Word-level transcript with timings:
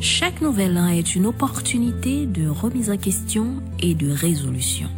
Chaque 0.00 0.40
nouvel 0.40 0.78
an 0.78 0.86
est 0.86 1.16
une 1.16 1.26
opportunité 1.26 2.24
de 2.26 2.48
remise 2.48 2.88
en 2.88 2.96
question 2.96 3.60
et 3.80 3.96
de 3.96 4.08
résolution. 4.08 4.88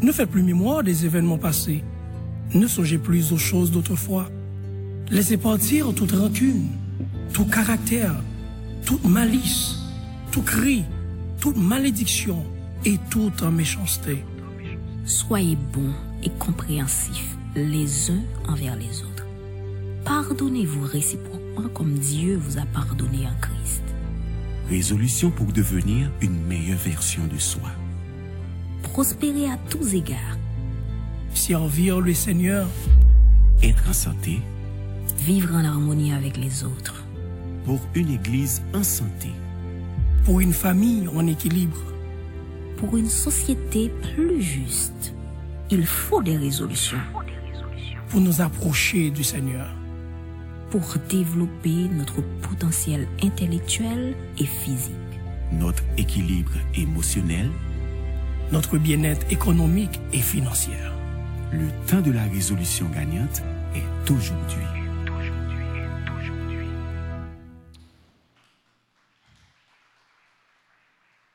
Ne 0.00 0.10
faites 0.10 0.28
plus 0.28 0.42
mémoire 0.42 0.82
des 0.82 1.04
événements 1.04 1.38
passés. 1.38 1.84
Ne 2.52 2.66
songez 2.66 2.98
plus 2.98 3.32
aux 3.32 3.38
choses 3.38 3.70
d'autrefois. 3.70 4.28
Laissez 5.08 5.36
partir 5.36 5.94
toute 5.94 6.10
rancune, 6.10 6.66
tout 7.32 7.44
caractère, 7.44 8.16
toute 8.84 9.04
malice, 9.04 9.76
tout 10.32 10.42
cri, 10.42 10.82
toute 11.40 11.56
malédiction 11.56 12.42
et 12.84 12.98
toute 13.08 13.42
méchanceté. 13.42 14.24
Soyez 15.04 15.56
bons 15.72 15.94
et 16.24 16.30
compréhensifs 16.40 17.36
les 17.54 18.10
uns 18.10 18.22
envers 18.48 18.74
les 18.74 19.02
autres. 19.02 19.26
Pardonnez-vous 20.04 20.86
réciproquement 20.86 21.68
comme 21.72 21.94
Dieu 21.94 22.36
vous 22.36 22.58
a 22.58 22.62
pardonné 22.62 23.26
en 23.26 23.40
Christ. 23.40 23.91
Résolution 24.68 25.30
pour 25.30 25.52
devenir 25.52 26.10
une 26.20 26.40
meilleure 26.46 26.78
version 26.78 27.22
de 27.26 27.38
soi. 27.38 27.68
Prospérez 28.82 29.46
à 29.50 29.58
tous 29.68 29.94
égards. 29.94 30.38
Servir 31.34 32.00
le 32.00 32.14
Seigneur, 32.14 32.66
Être 33.62 33.88
en 33.88 33.92
santé 33.92 34.40
Vivre 35.18 35.54
en 35.54 35.64
harmonie 35.64 36.12
avec 36.12 36.36
les 36.36 36.64
autres. 36.64 37.04
pour 37.64 37.80
une 37.94 38.10
Église 38.10 38.60
en 38.74 38.82
santé. 38.82 39.28
pour 40.24 40.40
une 40.40 40.52
famille 40.52 41.08
en 41.08 41.26
équilibre. 41.26 41.78
Pour 42.76 42.96
une 42.96 43.08
société 43.08 43.90
plus 44.14 44.40
juste, 44.42 45.14
il 45.70 45.84
faut 45.86 46.22
des 46.22 46.36
résolutions. 46.36 46.98
pour 48.08 48.20
nous 48.20 48.40
approcher 48.40 49.10
du 49.10 49.24
Seigneur. 49.24 49.70
Pour 50.72 50.96
développer 51.10 51.86
notre 51.92 52.22
potentiel 52.40 53.06
intellectuel 53.22 54.16
et 54.38 54.46
physique. 54.46 54.94
Notre 55.52 55.82
équilibre 55.98 56.52
émotionnel, 56.74 57.50
notre 58.52 58.78
bien-être 58.78 59.30
économique 59.30 60.00
et 60.14 60.20
financier. 60.20 60.72
le 61.52 61.68
temps 61.86 62.00
de 62.00 62.10
la 62.10 62.22
résolution 62.22 62.88
gagnante 62.88 63.42
est 63.74 64.10
aujourd'hui. 64.10 64.64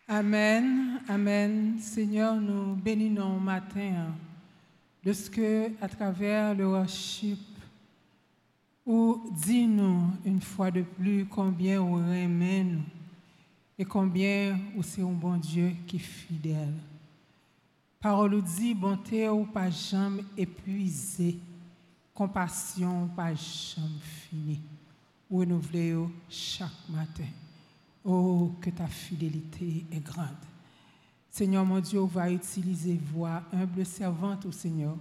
Amen, 0.08 1.00
Amen. 1.08 1.76
Seigneur, 1.80 2.38
nous 2.38 2.73
bénissons 2.73 3.38
au 3.38 3.39
matin 3.39 4.08
de 5.06 5.14
ce 5.14 5.30
que, 5.30 5.70
à 5.80 5.88
travers 5.88 6.56
le 6.56 6.66
worship, 6.66 7.38
ou 8.88 9.21
dis-nous 9.31 10.02
une 10.23 10.39
fois 10.39 10.71
de 10.71 10.81
plus 10.81 11.25
combien 11.25 11.81
aimez 12.13 12.63
nous 12.63 12.83
et 13.77 13.85
combien 13.85 14.57
vous 14.73 14.81
c'est 14.81 15.02
un 15.02 15.11
bon 15.11 15.35
Dieu 15.38 15.73
qui 15.85 15.97
est 15.97 15.99
fidèle. 15.99 16.73
Parole 17.99 18.31
nous 18.31 18.41
dit, 18.41 18.73
bonté 18.73 19.27
ou 19.27 19.43
pas 19.43 19.69
jamais 19.69 20.23
épuisée, 20.38 21.38
compassion 22.13 23.03
ou 23.03 23.08
pas 23.08 23.35
jamais 23.35 23.99
finie. 24.02 24.61
Ou 25.30 25.39
renouveler 25.39 25.95
chaque 26.30 26.89
matin. 26.89 27.27
Oh, 28.05 28.53
que 28.61 28.69
ta 28.69 28.88
fidélité 28.88 29.85
est 29.91 29.99
grande. 29.99 30.27
Seigneur 31.30 31.65
mon 31.65 31.81
Dieu, 31.81 31.99
on 31.99 32.05
va 32.05 32.31
utiliser 32.31 32.97
voix 33.13 33.43
humble 33.52 33.85
servante 33.85 34.45
au 34.45 34.52
Seigneur 34.52 34.95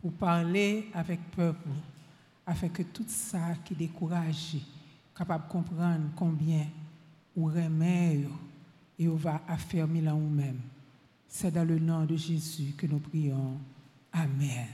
pour 0.00 0.12
parler 0.12 0.88
avec 0.94 1.20
peuple, 1.32 1.68
afin 2.48 2.68
que 2.68 2.82
tout 2.82 3.04
ça 3.06 3.54
qui 3.62 3.74
décourage, 3.74 4.56
capable 5.14 5.44
de 5.46 5.52
comprendre 5.52 6.08
combien 6.16 6.66
ou 7.36 7.44
remet 7.44 8.20
et 8.98 9.06
on 9.06 9.16
va 9.16 9.42
affermir 9.46 10.04
là 10.04 10.12
nous-mêmes. 10.12 10.60
C'est 11.28 11.50
dans 11.50 11.64
le 11.64 11.78
nom 11.78 12.06
de 12.06 12.16
Jésus 12.16 12.72
que 12.74 12.86
nous 12.86 13.00
prions. 13.00 13.58
Amen. 14.10 14.66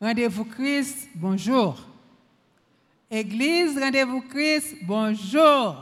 Rendez-vous 0.00 0.44
Christ, 0.44 1.08
bonjour. 1.16 1.84
Église, 3.10 3.76
rendez-vous 3.76 4.20
Christ, 4.20 4.76
bonjour. 4.84 5.76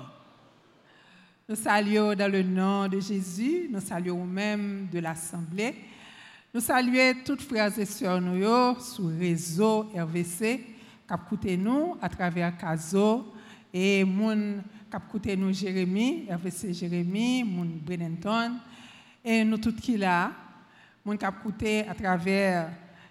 Nous 1.46 1.56
saluons 1.56 2.14
dans 2.14 2.32
le 2.32 2.42
nom 2.42 2.88
de 2.88 3.00
Jésus, 3.00 3.68
nous 3.70 3.80
saluons 3.80 4.24
même 4.24 4.88
de 4.90 4.98
l'Assemblée. 4.98 5.74
Nous 6.54 6.60
saluons 6.60 7.14
toutes 7.24 7.40
frères 7.40 7.78
et 7.78 7.86
sœurs 7.86 8.20
nous 8.20 8.78
sur 8.78 9.08
le 9.08 9.18
réseau 9.18 9.90
RVC, 9.96 10.60
qui 11.08 11.14
écouté 11.14 11.56
nous 11.56 11.96
à 11.98 12.10
travers 12.10 12.54
Caso 12.58 13.32
et 13.72 14.04
moun 14.04 14.62
qui 14.90 14.96
écouté 14.98 15.34
nous 15.34 15.50
Jérémy, 15.50 16.26
RVC 16.30 16.74
Jérémy, 16.74 17.42
moun 17.42 17.80
Brenenton 17.82 18.58
et 19.24 19.42
nous 19.44 19.56
tous 19.56 19.72
qui 19.72 19.96
là, 19.96 20.30
moun 21.02 21.16
qui 21.16 21.24
écouté 21.24 21.88
à 21.88 21.94
travers 21.94 22.68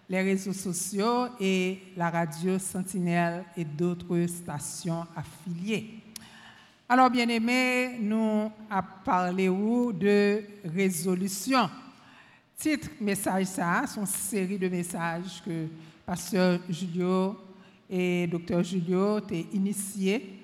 les 0.07 0.21
réseaux 0.21 0.53
sociaux 0.53 1.29
et 1.39 1.79
la 1.97 2.11
radio 2.11 2.59
Sentinelle 2.59 3.43
et 3.57 3.65
d'autres 3.65 4.23
stations 4.27 5.07
affiliées. 5.15 5.95
Alors, 6.87 7.09
bien 7.09 7.27
aimé, 7.27 7.97
nous 8.01 8.51
avons 8.69 8.87
parlé 9.03 9.47
de 9.47 10.43
résolution. 10.63 11.67
Titre 12.61 12.89
message 13.01 13.45
ça, 13.45 13.85
une 13.97 14.05
série 14.05 14.59
de 14.59 14.69
messages 14.69 15.41
que 15.43 15.65
pasteur 16.05 16.59
Julio 16.69 17.35
et 17.89 18.27
docteur 18.27 18.61
Julio 18.61 19.17
ont 19.17 19.21
initié 19.51 20.37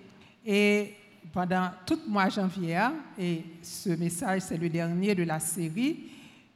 et 0.43 0.95
pendant 1.31 1.69
tout 1.85 1.99
le 2.03 2.11
mois 2.11 2.25
de 2.25 2.31
janvier 2.31 2.87
et 3.19 3.43
ce 3.61 3.89
message 3.89 4.41
c'est 4.41 4.57
le 4.57 4.67
dernier 4.67 5.13
de 5.13 5.21
la 5.21 5.39
série 5.39 6.09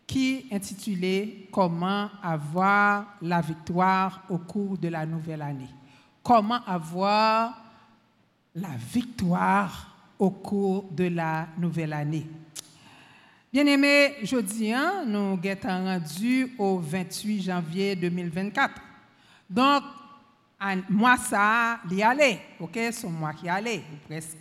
qui 0.08 0.48
intitulé 0.52 1.48
Comment 1.52 2.10
avoir 2.24 3.18
la 3.22 3.40
victoire 3.42 4.24
au 4.32 4.40
cours 4.40 4.80
de 4.80 4.88
la 4.88 5.06
nouvelle 5.06 5.44
année. 5.44 5.70
Comment 6.24 6.66
avoir 6.66 7.62
la 8.56 8.76
victoire 8.92 9.96
au 10.18 10.32
cours 10.32 10.90
de 10.92 11.04
la 11.04 11.50
nouvelle 11.60 11.94
année. 11.94 12.26
Bien-aimés, 13.54 14.16
jeudi, 14.24 14.72
hein, 14.72 15.04
nous 15.06 15.38
sommes 15.62 15.86
rendus 15.86 16.56
au 16.58 16.80
28 16.80 17.42
janvier 17.42 17.98
2024. 17.98 18.76
Donc, 19.50 19.84
moi, 20.90 21.18
ça, 21.18 21.82
y 21.92 22.02
aller, 22.02 22.40
ok? 22.62 22.80
C'est 22.92 23.08
moi 23.08 23.34
qui 23.34 23.50
allais, 23.50 23.84
ou 23.92 24.08
presque, 24.08 24.38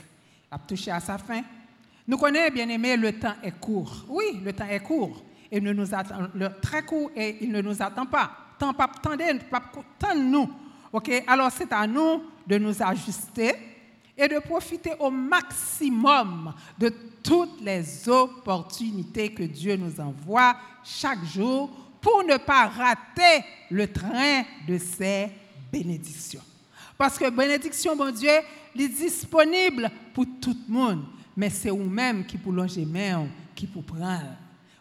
a 0.49 0.57
touché 0.59 0.93
à 0.93 1.01
sa 1.01 1.19
fin. 1.19 1.43
Nous 2.07 2.17
connaissons, 2.19 2.55
bien-aimés, 2.55 2.97
le 2.97 3.19
temps 3.19 3.35
est 3.43 3.59
court. 3.59 4.05
Oui, 4.09 4.41
le 4.45 4.53
temps 4.53 4.69
est 4.69 4.79
court. 4.79 5.25
Et 5.51 5.61
ne 5.61 5.73
nous 5.73 5.93
attend, 5.93 6.29
le, 6.33 6.49
très 6.61 6.85
court 6.85 7.11
et 7.17 7.39
il 7.41 7.51
ne 7.51 7.61
nous 7.61 7.83
attend 7.83 8.07
pas. 8.07 8.31
Tant 8.61 8.73
pas, 8.73 8.85
attendez, 8.85 9.41
pas 9.51 10.15
nous. 10.15 10.49
Ok? 10.93 11.11
Alors, 11.27 11.51
c'est 11.51 11.73
à 11.73 11.85
nous 11.85 12.23
de 12.47 12.59
nous 12.59 12.81
ajuster 12.81 13.70
et 14.21 14.29
de 14.29 14.39
profiter 14.39 14.93
au 14.99 15.11
maximum 15.11 16.53
de 16.79 16.93
toutes 17.23 17.61
les 17.63 18.09
opportunités 18.09 19.33
que 19.33 19.45
Dieu 19.45 19.77
nous 19.77 19.99
envoie 19.99 20.57
chaque 20.85 21.25
jour 21.25 21.71
pour 22.01 22.23
ne 22.25 22.37
pas 22.37 22.67
rater 22.67 23.45
le 23.71 23.91
train 23.91 24.43
de 24.69 24.77
ses 24.77 25.31
bénédictions. 25.73 26.43
Parce 26.99 27.19
que 27.19 27.31
bénédiction, 27.31 27.97
mon 27.97 28.11
Dieu, 28.11 28.29
est 28.29 28.89
disponible 28.89 29.91
pour 30.13 30.27
tout 30.41 30.57
le 30.69 30.73
monde, 30.73 31.05
mais 31.35 31.49
c'est 31.49 31.71
vous-même 31.71 32.27
qui 32.27 32.37
pour 32.37 32.53
longer 32.53 32.85
main, 32.85 33.27
qui 33.55 33.67
pour 33.67 33.85
prendre. 33.85 34.37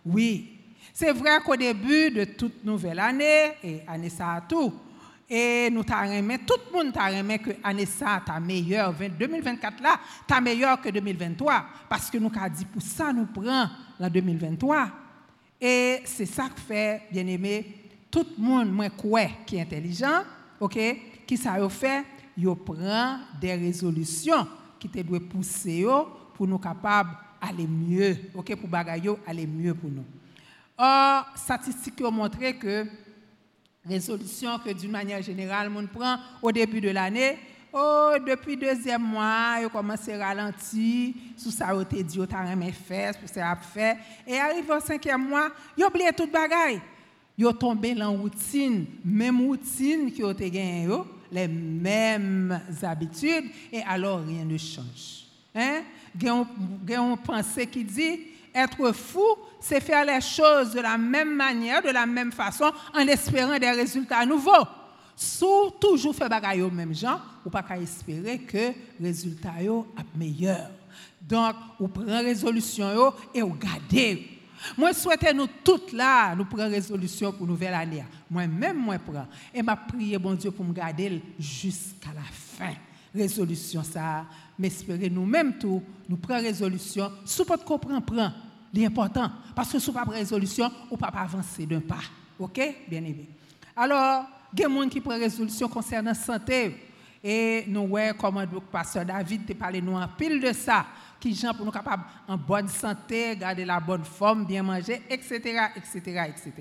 Oui, 0.06 0.58
c'est 0.94 1.14
vrai 1.14 1.40
qu'au 1.46 1.56
début 1.56 2.12
de 2.12 2.26
toute 2.26 2.64
nouvelle 2.66 3.00
année, 3.00 3.54
et 3.64 3.82
année 3.88 4.10
ça 4.10 4.34
a 4.34 4.42
tout, 4.42 4.74
et 5.30 5.70
nous 5.70 5.84
t'arrêtons, 5.84 6.44
tout 6.46 6.60
le 6.72 6.78
monde 6.78 6.94
t'arrêtons 6.94 7.38
que 7.38 7.52
l'année 7.64 7.86
ça, 7.86 8.22
meilleure, 8.42 8.94
2024 8.94 9.84
là, 9.84 10.00
ta 10.26 10.42
meilleure 10.42 10.82
que 10.82 10.90
2023. 10.90 11.66
Parce 11.88 12.10
que 12.10 12.18
nous 12.18 12.32
avons 12.36 12.54
dit 12.54 12.66
pour 12.66 12.82
ça, 12.82 13.14
nous 13.14 13.28
prenons 13.28 13.70
la 14.00 14.10
2023. 14.10 14.90
Et 15.62 16.02
c'est 16.06 16.26
ça 16.26 16.50
que 16.50 16.60
fait, 16.60 17.04
bien 17.12 17.28
aimé, 17.28 17.76
tout 18.10 18.26
le 18.38 18.44
monde, 18.44 18.72
moi, 18.72 18.88
qui 19.46 19.58
est 19.58 19.62
intelligent, 19.62 20.24
ok, 20.60 20.80
qui 21.28 21.38
ça 21.38 21.70
fait, 21.70 22.06
il 22.38 22.56
prend 22.56 23.20
des 23.40 23.54
résolutions 23.54 24.48
qui 24.80 24.90
te 24.90 25.00
doivent 25.02 25.22
pousser 25.22 25.86
pour 26.34 26.48
nous 26.48 26.58
capables 26.58 27.12
aller 27.42 27.68
mieux, 27.68 28.18
ok, 28.34 28.56
pour 28.56 28.70
bagaille 28.70 29.12
aller 29.28 29.46
mieux 29.46 29.74
pour 29.74 29.90
nous. 29.90 30.06
Or, 30.78 31.26
statistiques 31.36 32.02
ont 32.02 32.12
montré 32.12 32.56
que 32.56 32.86
résolution 33.90 34.60
que 34.60 34.72
d'une 34.72 34.92
manière 34.92 35.22
générale, 35.22 35.72
on 35.76 35.86
prend 35.88 36.18
au 36.42 36.52
début 36.52 36.80
de 36.80 36.90
l'année. 36.90 37.38
Oh, 37.72 38.14
depuis 38.26 38.58
deuxième 38.58 39.04
mois, 39.04 39.58
il 39.62 39.70
commence 39.70 40.10
à 40.10 40.18
ralentir, 40.18 41.14
sous 41.38 41.52
ça, 41.52 41.70
il 41.78 41.86
te 41.86 42.02
dit, 42.02 42.18
il 42.20 42.28
t'a 42.28 42.44
remis 42.44 42.72
fesses 42.72 43.18
pour 43.18 43.30
ça 43.30 43.56
fait. 43.56 43.98
Et 44.26 44.38
arrive 44.38 44.70
au 44.70 44.80
cinquième 44.80 45.28
mois, 45.28 45.50
il 45.78 45.86
oublie 45.86 46.04
tout 46.16 46.28
bagaille. 46.28 46.82
Il 47.38 47.46
tombé 47.54 47.94
dans 47.94 48.12
la 48.12 48.18
routine, 48.18 48.86
même 49.06 49.42
routine 49.42 50.12
qui 50.12 50.24
a 50.24 50.34
gagné, 50.34 50.88
les 51.32 51.48
mêmes 51.48 52.60
habitudes, 52.82 53.46
et 53.72 53.82
alors 53.84 54.26
rien 54.26 54.44
ne 54.46 54.58
change. 54.58 55.26
Hein? 55.56 55.82
A 56.24 56.94
une 56.94 57.18
pensée 57.18 57.68
qui 57.68 57.84
dit 57.84 58.20
être 58.54 58.92
fou, 58.94 59.26
c'est 59.60 59.82
faire 59.82 60.06
les 60.06 60.22
choses 60.22 60.74
de 60.74 60.80
la 60.80 60.98
même 60.98 61.36
manière, 61.36 61.82
de 61.82 61.90
la 61.90 62.06
même 62.06 62.32
façon, 62.32 62.72
en 62.94 63.08
espérant 63.08 63.58
des 63.58 63.72
résultats 63.72 64.26
nouveaux. 64.26 64.68
Sous 65.16 65.72
toujours 65.80 66.16
faire 66.16 66.30
bagaille 66.30 66.62
au 66.62 66.72
même 66.72 66.96
genre, 66.96 67.22
ou 67.46 67.50
pas 67.50 67.62
qu'à 67.62 67.78
espérer 67.78 68.40
que 68.40 68.58
les 69.00 69.10
résultats 69.10 69.54
soient 69.62 69.86
meilleurs. 70.16 70.72
Donc, 71.22 71.56
vous 71.80 71.90
prenez 71.90 72.22
résolution 72.22 73.14
et 73.34 73.42
vous 73.42 73.56
gardez. 73.56 74.40
Moi, 74.78 74.94
souhaite 74.94 75.34
nous 75.34 75.48
toutes 75.64 75.92
là, 75.94 76.36
nous 76.36 76.46
prenons 76.46 76.70
résolution 76.70 77.32
pour 77.32 77.48
nouvelle 77.48 77.74
année. 77.74 78.04
Moi-même, 78.30 78.78
moi, 78.78 78.98
prends. 78.98 79.28
Et 79.54 79.62
m'a 79.62 79.76
prié, 79.76 80.18
bon 80.18 80.34
Dieu, 80.34 80.52
pour 80.52 80.66
me 80.66 80.74
garder 80.74 81.22
jusqu'à 81.38 82.10
la 82.14 82.22
fin. 82.22 82.74
Résolution, 83.14 83.84
ça, 83.84 84.26
m'espérer 84.58 85.10
nous-mêmes 85.10 85.58
tout, 85.58 85.82
nous 86.08 86.18
prenons 86.18 86.42
résolution. 86.42 87.12
Si 87.26 87.44
pas 87.44 87.58
comprendre, 87.58 88.02
prend. 88.02 88.32
L'important. 88.72 89.32
Parce 89.56 89.72
que 89.72 89.80
si 89.80 89.92
pas 89.92 90.04
résolution, 90.04 90.70
peut 90.90 90.98
pas 90.98 91.08
avancer 91.08 91.66
d'un 91.66 91.82
pas. 91.82 92.02
OK? 92.38 92.62
Bien 92.88 93.00
aimé. 93.00 93.28
Alors, 93.76 94.26
il 94.54 94.60
y 94.60 94.64
a 94.64 94.68
des 94.68 94.74
gens 94.76 94.90
qui 94.90 95.02
prennent 95.02 95.22
résolution 95.22 95.68
concernant 95.68 96.12
la 96.12 96.16
santé. 96.16 96.76
Et 97.24 97.66
nous 97.68 97.88
voyons 97.88 98.14
comment 98.18 98.42
le 98.42 98.60
pasteur 98.60 99.06
David 99.06 99.46
te 99.46 99.54
parlé 99.54 99.82
nous 99.82 99.96
en 99.96 100.08
pile 100.08 100.40
de 100.40 100.54
ça 100.54 100.86
qui 101.20 101.36
gens 101.36 101.54
pour 101.54 101.66
nous 101.66 101.72
capables 101.72 102.04
en 102.28 102.38
bonne 102.38 102.68
santé, 102.68 103.36
garder 103.36 103.66
la 103.66 103.80
bonne 103.80 104.06
forme, 104.06 104.46
bien 104.46 104.64
manger, 104.64 105.02
etc., 105.10 105.38
etc., 105.76 106.24
etc. 106.30 106.54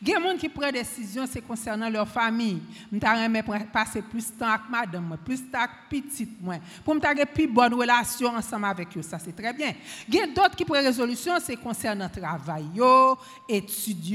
Il 0.00 0.08
y 0.08 0.14
a 0.14 0.18
des 0.18 0.24
gens 0.24 0.36
qui 0.36 0.48
prennent 0.48 0.72
des 0.72 0.80
décisions 0.80 1.24
c'est 1.26 1.40
concernant 1.40 1.88
leur 1.90 2.06
famille. 2.06 2.62
Je 2.92 3.64
passer 3.72 4.02
plus 4.02 4.30
de 4.32 4.38
temps 4.38 4.48
avec 4.48 4.70
madame, 4.70 5.16
plus 5.24 5.42
de 5.42 5.50
temps 5.50 5.58
avec 5.58 5.70
petite 5.90 6.40
moi, 6.40 6.56
pour 6.84 6.94
me 6.94 7.24
plus 7.24 7.46
bonne 7.46 7.74
relation 7.74 8.28
ensemble 8.28 8.66
avec 8.66 8.96
eux, 8.96 9.02
ça 9.02 9.18
c'est 9.18 9.34
très 9.34 9.52
bien. 9.52 9.72
Il 10.08 10.14
y 10.14 10.20
a 10.20 10.26
d'autres 10.26 10.56
qui 10.56 10.64
prennent 10.64 10.84
résolution 10.84 11.34
c'est 11.40 11.56
concernant 11.56 12.08
travail, 12.08 12.64
études, 13.48 14.14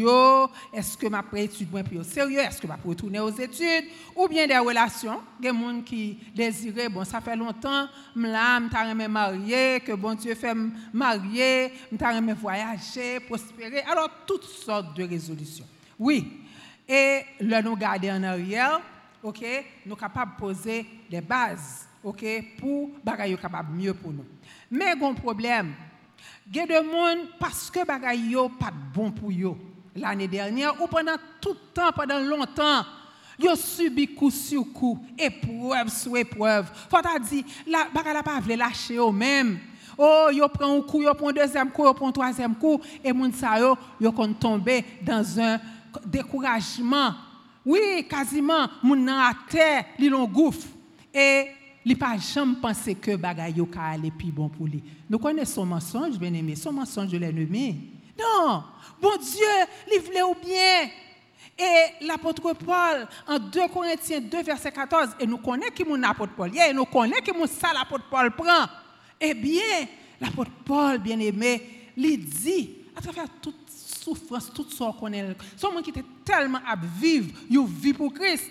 est-ce 0.73 0.97
que 0.97 1.07
ma 1.07 1.23
étude 1.35 1.71
moins 1.71 1.83
plus 1.83 1.99
au 1.99 2.03
sérieux, 2.03 2.39
est-ce 2.39 2.61
que 2.61 2.67
je 2.67 2.73
peux 2.81 2.89
retourner 2.89 3.19
aux 3.19 3.29
études? 3.29 3.85
Ou 4.15 4.27
bien 4.27 4.47
des 4.47 4.57
relations. 4.57 5.21
Il 5.39 5.45
y 5.45 5.49
a 5.49 5.51
des 5.51 5.59
gens 5.59 5.81
qui 5.81 6.19
désirent 6.33 6.89
bon 6.89 7.03
ça 7.03 7.19
fait 7.21 7.35
longtemps, 7.35 7.87
je 8.15 8.21
suis 8.21 9.07
marié 9.07 9.81
que 9.89 9.95
bon 9.95 10.13
Dieu 10.13 10.35
fait 10.35 10.53
marier, 10.93 11.73
me 11.91 12.33
voyager, 12.35 13.19
prospérer. 13.21 13.79
Alors, 13.81 14.09
toutes 14.27 14.43
sortes 14.43 14.95
de 14.95 15.03
résolutions. 15.03 15.65
Oui. 15.97 16.43
Et 16.87 17.21
là, 17.39 17.59
nous 17.63 17.75
garder 17.75 18.11
en 18.11 18.21
arrière, 18.21 18.81
OK, 19.23 19.43
nous 19.85 19.91
sommes 19.91 19.99
capables 19.99 20.35
de 20.35 20.39
poser 20.39 20.85
des 21.09 21.21
bases, 21.21 21.87
OK, 22.03 22.23
pour 22.59 22.91
bagaille 23.03 23.35
capable 23.37 23.73
mieux 23.73 23.95
pour 23.95 24.11
nous. 24.11 24.25
Mais 24.69 24.91
un 24.91 25.13
problème, 25.15 25.73
il 26.47 26.55
y 26.55 26.59
a 26.59 26.67
des 26.67 26.75
gens 26.75 27.25
parce 27.39 27.71
que 27.71 27.83
bagaille 27.83 28.35
pas 28.59 28.71
bon 28.93 29.11
pour 29.11 29.31
eux 29.31 29.57
l'année 29.95 30.27
dernière 30.27 30.79
ou 30.79 30.85
pendant 30.85 31.15
tout 31.41 31.53
le 31.53 31.73
temps, 31.73 31.91
pendant 31.95 32.19
longtemps, 32.19 32.85
ils 33.39 33.49
ont 33.49 33.55
subi 33.55 34.13
coup 34.13 34.29
sur 34.29 34.71
coup, 34.71 35.03
épreuve 35.17 35.89
sur 35.89 36.15
épreuve. 36.15 36.71
Faut 36.91 37.19
dire, 37.27 37.43
la 37.65 37.87
bagaille 37.91 38.21
pas 38.21 38.55
lâcher 38.55 38.97
eux-mêmes. 38.97 39.59
Oh, 40.01 40.29
yo 40.31 40.47
prend 40.47 40.77
un 40.77 40.81
coup, 40.81 41.01
yo 41.01 41.13
prend 41.13 41.33
deuxième 41.33 41.71
coup, 41.71 41.83
yo 41.83 41.93
prend 41.93 42.09
troisième 42.09 42.55
coup, 42.55 42.79
et 43.03 43.11
moun 43.11 43.33
sa 43.33 43.59
yo, 43.59 43.77
yo 43.99 44.13
kon 44.13 44.31
tomber 44.31 44.85
dans 45.01 45.37
un 45.37 45.59
découragement. 46.05 47.15
Oui, 47.65 48.07
quasiment, 48.09 48.69
moun 48.81 49.03
nan 49.03 49.19
a 49.19 49.33
terre, 49.49 49.83
li 49.99 50.07
l'on 50.07 50.23
gouffre. 50.23 50.69
Et 51.13 51.47
li 51.83 51.95
pas 51.95 52.15
jamais 52.17 52.55
pensé 52.61 52.95
que 52.95 53.17
bagay 53.17 53.51
yo 53.57 53.65
ka 53.65 53.97
bon 54.31 54.47
pour 54.47 54.67
lui. 54.67 54.81
Nous 55.09 55.19
connaissons 55.19 55.63
son 55.63 55.65
mensonge, 55.65 56.17
bien 56.17 56.33
aimé, 56.33 56.55
son 56.55 56.71
mensonge 56.71 57.09
de 57.09 57.17
l'ennemi. 57.17 57.75
Non, 58.17 58.63
bon 59.01 59.17
Dieu, 59.19 59.91
li 59.91 59.97
voulait 59.97 60.23
ou 60.23 60.35
bien. 60.41 60.89
Et 61.57 62.05
l'apôtre 62.05 62.53
Paul, 62.53 63.05
en 63.27 63.37
2 63.37 63.67
Corinthiens 63.67 64.21
2, 64.21 64.43
verset 64.43 64.71
14, 64.71 65.17
et 65.19 65.27
nous 65.27 65.39
connaissons 65.39 65.73
qui 65.75 65.83
mon 65.83 66.01
apôtre 66.03 66.31
Paul, 66.37 66.51
et 66.55 66.73
nous 66.73 66.85
connaissons 66.85 67.21
qui 67.21 67.37
mon 67.37 67.45
ça 67.47 67.73
l'apôtre 67.73 68.05
Paul 68.09 68.31
prend. 68.31 68.65
Eh 69.19 69.33
bien, 69.33 69.87
l'apôtre 70.19 70.51
Paul, 70.65 70.99
bien-aimé, 70.99 71.61
lui 71.97 72.17
dit, 72.17 72.69
à 72.95 73.01
travers 73.01 73.27
toute 73.41 73.69
souffrance, 73.69 74.51
toute 74.53 74.71
sorte 74.71 74.99
qu'on 74.99 75.11
est, 75.11 75.35
son 75.57 75.71
monde 75.71 75.83
qui 75.83 75.89
était 75.89 76.05
tellement 76.23 76.59
à 76.65 76.75
vivre, 76.75 77.29
une 77.49 77.65
vie 77.65 77.93
pour 77.93 78.13
Christ, 78.13 78.45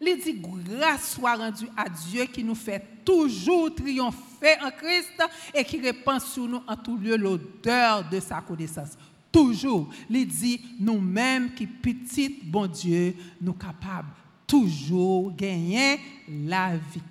il 0.00 0.18
dit, 0.18 0.40
grâce 0.40 1.14
soit 1.14 1.34
rendue 1.34 1.68
à 1.76 1.88
Dieu 1.88 2.24
qui 2.24 2.42
nous 2.42 2.54
fait 2.54 2.82
toujours 3.04 3.74
triompher 3.74 4.56
en 4.62 4.70
Christ 4.70 5.12
et 5.54 5.64
qui 5.64 5.78
répand 5.78 6.20
sur 6.20 6.48
nous 6.48 6.62
en 6.66 6.76
tout 6.76 6.96
lieu 6.96 7.16
l'odeur 7.16 8.08
de 8.08 8.18
sa 8.18 8.40
connaissance. 8.40 8.96
Toujours. 9.30 9.90
Il 10.08 10.26
dit, 10.26 10.60
nous-mêmes 10.80 11.52
qui 11.54 11.66
petits, 11.66 12.40
bon 12.42 12.66
Dieu, 12.66 13.14
nous 13.40 13.52
capables 13.52 14.08
toujours 14.46 15.32
gagner 15.36 16.00
la 16.28 16.76
victoire 16.76 17.09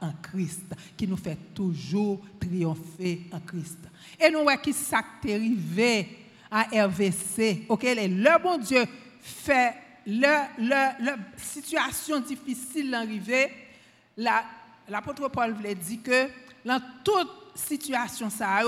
en 0.00 0.12
Christ, 0.22 0.74
qui 0.96 1.06
nous 1.06 1.16
fait 1.16 1.38
toujours 1.54 2.20
triompher 2.38 3.22
en 3.32 3.40
Christ. 3.40 3.78
Et 4.20 4.30
nous 4.30 4.42
voyons 4.42 4.60
qui 4.60 4.72
s'est 4.72 4.96
à 6.50 6.62
RVC. 6.86 7.64
Ok, 7.68 7.82
le 7.82 8.42
bon 8.42 8.58
Dieu 8.58 8.84
fait 9.20 9.74
la 10.06 10.48
situation 11.36 12.20
difficile 12.20 12.90
d'arriver. 12.90 13.50
L'apôtre 14.16 15.28
Paul 15.28 15.52
voulait 15.52 15.74
dire 15.74 16.02
que 16.02 16.28
dans 16.64 16.80
toute 17.02 17.52
situation, 17.54 18.28
ça, 18.30 18.60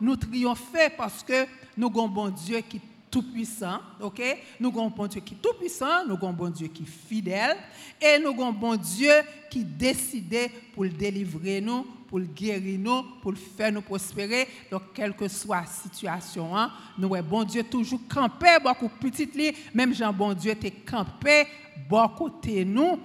nous 0.00 0.16
triompher 0.16 0.90
parce 0.96 1.22
que 1.22 1.46
nous 1.76 1.88
avons 1.88 2.08
bon 2.08 2.28
Dieu 2.28 2.60
qui 2.60 2.80
tout-puissant, 3.12 3.78
ok? 4.00 4.22
Nous 4.58 4.70
avons 4.70 4.86
un 4.86 4.88
bon 4.88 5.06
Dieu 5.06 5.20
qui 5.20 5.34
est 5.34 5.36
tout-puissant, 5.36 6.06
nous 6.06 6.14
avons 6.14 6.28
un 6.28 6.32
bon 6.32 6.48
Dieu 6.48 6.66
qui 6.68 6.82
est 6.82 6.86
fidèle, 6.86 7.58
et 8.00 8.18
nous 8.18 8.30
avons 8.30 8.48
un 8.48 8.52
bon 8.52 8.74
Dieu 8.74 9.12
qui 9.50 9.62
décide 9.62 10.50
pour 10.72 10.84
le 10.84 10.90
délivrer 10.90 11.60
nous, 11.60 11.86
pour 12.08 12.18
le 12.18 12.24
guérir 12.24 12.78
nous, 12.78 13.02
pour 13.20 13.32
le 13.32 13.36
faire 13.36 13.70
nous 13.70 13.82
prospérer. 13.82 14.48
Donc, 14.70 14.94
quelle 14.94 15.14
que 15.14 15.28
soit 15.28 15.60
la 15.60 15.66
situation, 15.66 16.56
hein, 16.56 16.72
nous 16.96 17.14
avons 17.14 17.28
bon 17.28 17.44
Dieu 17.44 17.62
toujours 17.62 18.00
campé, 18.08 18.56
beaucoup 18.64 18.88
petit 18.88 19.54
même 19.74 19.94
Jean 19.94 20.12
bon 20.12 20.32
Dieu 20.32 20.52
était 20.52 20.70
campé, 20.70 21.44
beaucoup 21.88 22.30
côté 22.30 22.64
nous, 22.64 22.98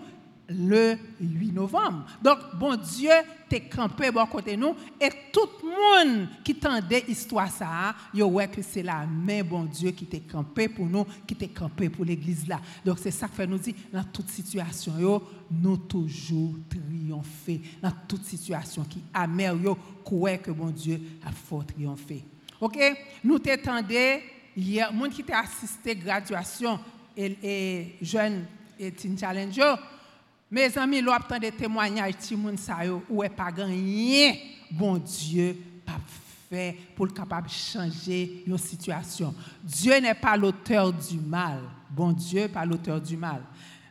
le 0.49 0.97
8 1.19 1.51
novembre. 1.51 2.05
Donc, 2.21 2.39
bon 2.55 2.75
Dieu 2.75 3.11
t'es 3.49 3.61
campé 3.61 4.11
bon 4.11 4.25
côté 4.25 4.57
nous 4.57 4.75
et 4.99 5.09
tout 5.31 5.47
le 5.63 5.69
monde 5.69 6.27
qui 6.43 6.55
tendait 6.55 7.03
l'histoire 7.07 7.49
ça, 7.49 7.95
yo 8.13 8.29
que 8.51 8.61
c'est 8.61 8.83
la 8.83 9.05
main 9.05 9.43
bon 9.43 9.63
Dieu 9.63 9.91
qui 9.91 10.05
t'est 10.05 10.19
campé 10.19 10.67
pour 10.67 10.85
nous, 10.85 11.05
qui 11.25 11.35
t'est 11.35 11.47
campé 11.47 11.89
pour 11.89 12.05
l'église 12.05 12.47
là. 12.47 12.59
Donc 12.83 12.97
c'est 12.99 13.11
ça 13.11 13.27
que 13.27 13.35
fait 13.35 13.47
nous 13.47 13.57
dit 13.57 13.75
dans 13.91 14.03
toute 14.03 14.29
situation 14.29 14.97
yo, 14.99 15.23
nous 15.51 15.77
toujours 15.77 16.55
triompher 16.69 17.61
dans 17.81 17.91
toute 18.07 18.25
situation 18.25 18.83
qui 18.83 19.01
amère 19.13 19.55
yo, 19.55 19.77
que 20.03 20.51
bon 20.51 20.69
Dieu 20.69 20.99
a 21.25 21.31
fort 21.31 21.65
triompher. 21.65 22.23
OK, 22.59 22.77
nous 23.23 23.39
t'étendait 23.39 24.23
hier 24.55 24.91
monde 24.91 25.11
qui 25.11 25.23
t'a 25.23 25.39
assisté 25.39 25.95
graduation 25.95 26.79
et, 27.15 27.37
et 27.43 27.95
jeune 28.01 28.45
et 28.79 28.91
teen 28.91 29.17
challenge 29.17 29.59
mes 30.49 30.77
amis, 30.77 31.01
l'on 31.01 31.13
obtient 31.13 31.39
des 31.39 31.51
témoignages 31.51 32.15
de 32.29 32.35
moun 32.35 32.57
sa 32.57 32.85
yo 32.85 33.03
ou 33.09 33.23
est 33.23 33.29
pas 33.29 33.51
gagné 33.51 34.41
bon 34.71 34.97
Dieu 34.97 35.57
pas 35.85 35.99
fait 36.49 36.75
pour 36.95 37.13
capable 37.13 37.49
changer 37.49 38.43
une 38.47 38.57
situation. 38.57 39.35
Dieu 39.61 39.99
n'est 39.99 40.13
pas 40.13 40.37
l'auteur 40.37 40.93
du 40.93 41.19
mal. 41.19 41.59
Bon 41.89 42.13
Dieu 42.13 42.47
pas 42.47 42.65
l'auteur 42.65 43.01
du 43.01 43.17
mal. 43.17 43.41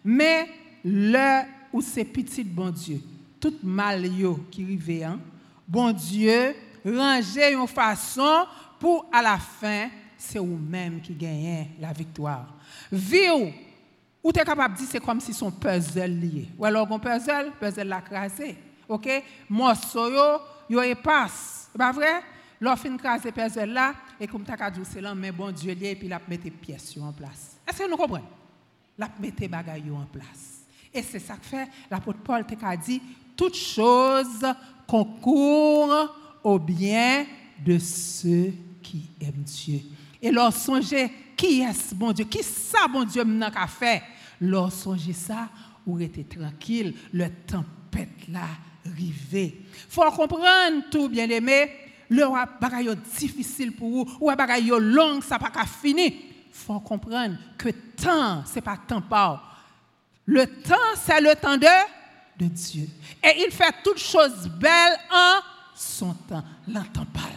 Mais 0.03 0.49
le 0.83 1.43
où 1.73 1.83
c'est 1.83 2.05
petit 2.05 2.43
bon 2.43 2.71
Dieu, 2.71 3.03
tout 3.39 3.55
mal 3.63 4.09
qui 4.51 4.65
rive 4.65 5.03
hein, 5.05 5.21
bon 5.69 5.93
Dieu 5.93 6.55
ranger 6.85 7.53
une 7.53 7.67
façon 7.67 8.47
pour 8.79 9.07
à 9.13 9.21
la 9.21 9.37
fin 9.37 9.89
c'est 10.17 10.39
vous 10.39 10.57
même 10.57 11.03
qui 11.03 11.13
gagnez 11.13 11.69
la 11.79 11.93
victoire. 11.93 12.55
Vie 12.91 13.53
ou 14.26 14.33
tu 14.33 14.40
es 14.40 14.45
capable 14.45 14.75
de 14.75 14.80
dire 14.80 14.88
c'est 14.90 14.99
comme 14.99 15.21
si 15.21 15.33
son 15.33 15.52
puzzle 15.52 16.11
lié. 16.11 16.49
Ou 16.59 16.64
alors 16.64 16.90
un 16.90 16.99
puzzle, 16.99 17.52
puzzle 17.61 17.87
l'a 17.87 18.00
crasé. 18.00 18.56
OK? 18.88 19.09
Morceau 19.49 20.11
yo, 20.11 20.40
yo 20.68 20.83
e 20.83 20.95
passe. 20.97 21.71
Pas 21.78 21.92
vrai? 21.92 22.25
L'offre 22.61 22.88
crasé 22.97 23.30
puzzle 23.30 23.71
là 23.71 23.95
et 24.18 24.26
comme 24.26 24.42
tu 24.42 24.50
as 24.50 24.71
dit 24.73 24.80
c'est 24.83 25.00
là 25.00 25.14
mais 25.14 25.30
bon 25.30 25.52
Dieu 25.52 25.73
lié 25.75 25.90
et 25.90 25.95
puis 25.95 26.09
la 26.09 26.21
mettre 26.26 26.50
pièces 26.50 26.97
en 27.00 27.12
place. 27.12 27.56
Est-ce 27.68 27.78
que 27.78 27.88
nous 27.88 27.97
comprenons? 27.97 28.25
La 28.99 29.09
mettre 29.21 29.47
bagaille 29.47 29.92
en 29.92 30.06
place. 30.06 30.64
Et 30.92 31.02
c'est 31.02 31.21
ça 31.21 31.37
que 31.37 31.47
fait 31.47 31.68
l'apôtre 31.88 32.18
Paul 32.25 32.45
t'a 32.45 32.76
dit 32.76 33.00
toute 33.37 33.54
chose 33.54 34.45
concourt 34.88 36.16
au 36.42 36.59
bien 36.59 37.26
de 37.64 37.78
ceux 37.78 38.52
qui 38.83 39.09
aiment 39.21 39.45
Dieu. 39.45 39.83
Et 40.21 40.33
leur 40.33 40.52
songer 40.52 41.12
qui 41.37 41.61
est 41.61 41.95
bon 41.95 42.11
Dieu? 42.11 42.25
Qui 42.25 42.42
ça 42.42 42.88
bon 42.88 43.04
Dieu 43.04 43.23
n'a 43.23 43.68
fait 43.68 44.02
Lorsque 44.40 44.83
songez 44.83 45.12
ça, 45.12 45.49
ou 45.87 46.00
était 46.00 46.25
tranquille, 46.25 46.95
le 47.12 47.28
tempête 47.47 48.28
là 48.28 48.47
river. 48.85 49.62
Faut 49.88 50.11
comprendre 50.11 50.85
tout 50.90 51.09
bien 51.09 51.28
aimé, 51.28 51.71
le 52.09 52.25
bagay 52.61 52.95
difficile 53.19 53.73
pour 53.73 53.90
vous, 53.90 54.16
ou 54.21 54.31
bagay 54.35 54.62
long, 54.62 55.21
ça 55.21 55.38
pas 55.38 55.50
fini. 55.64 56.25
Faut 56.52 56.81
comprendre 56.81 57.37
que 57.59 57.69
temps, 57.69 58.43
c'est 58.47 58.61
pas 58.61 58.76
temps 58.76 59.02
pas. 59.02 59.43
Le 60.25 60.47
temps, 60.47 60.75
c'est 60.97 61.21
le 61.21 61.35
temps 61.37 61.57
de, 61.57 61.66
de 62.38 62.47
Dieu. 62.47 62.88
Et 63.23 63.45
il 63.47 63.52
fait 63.52 63.75
toutes 63.85 63.99
choses 63.99 64.49
belles 64.59 64.99
en 65.12 65.40
son 65.75 66.14
temps. 66.14 66.43
L'entend 66.66 67.05
pas. 67.07 67.36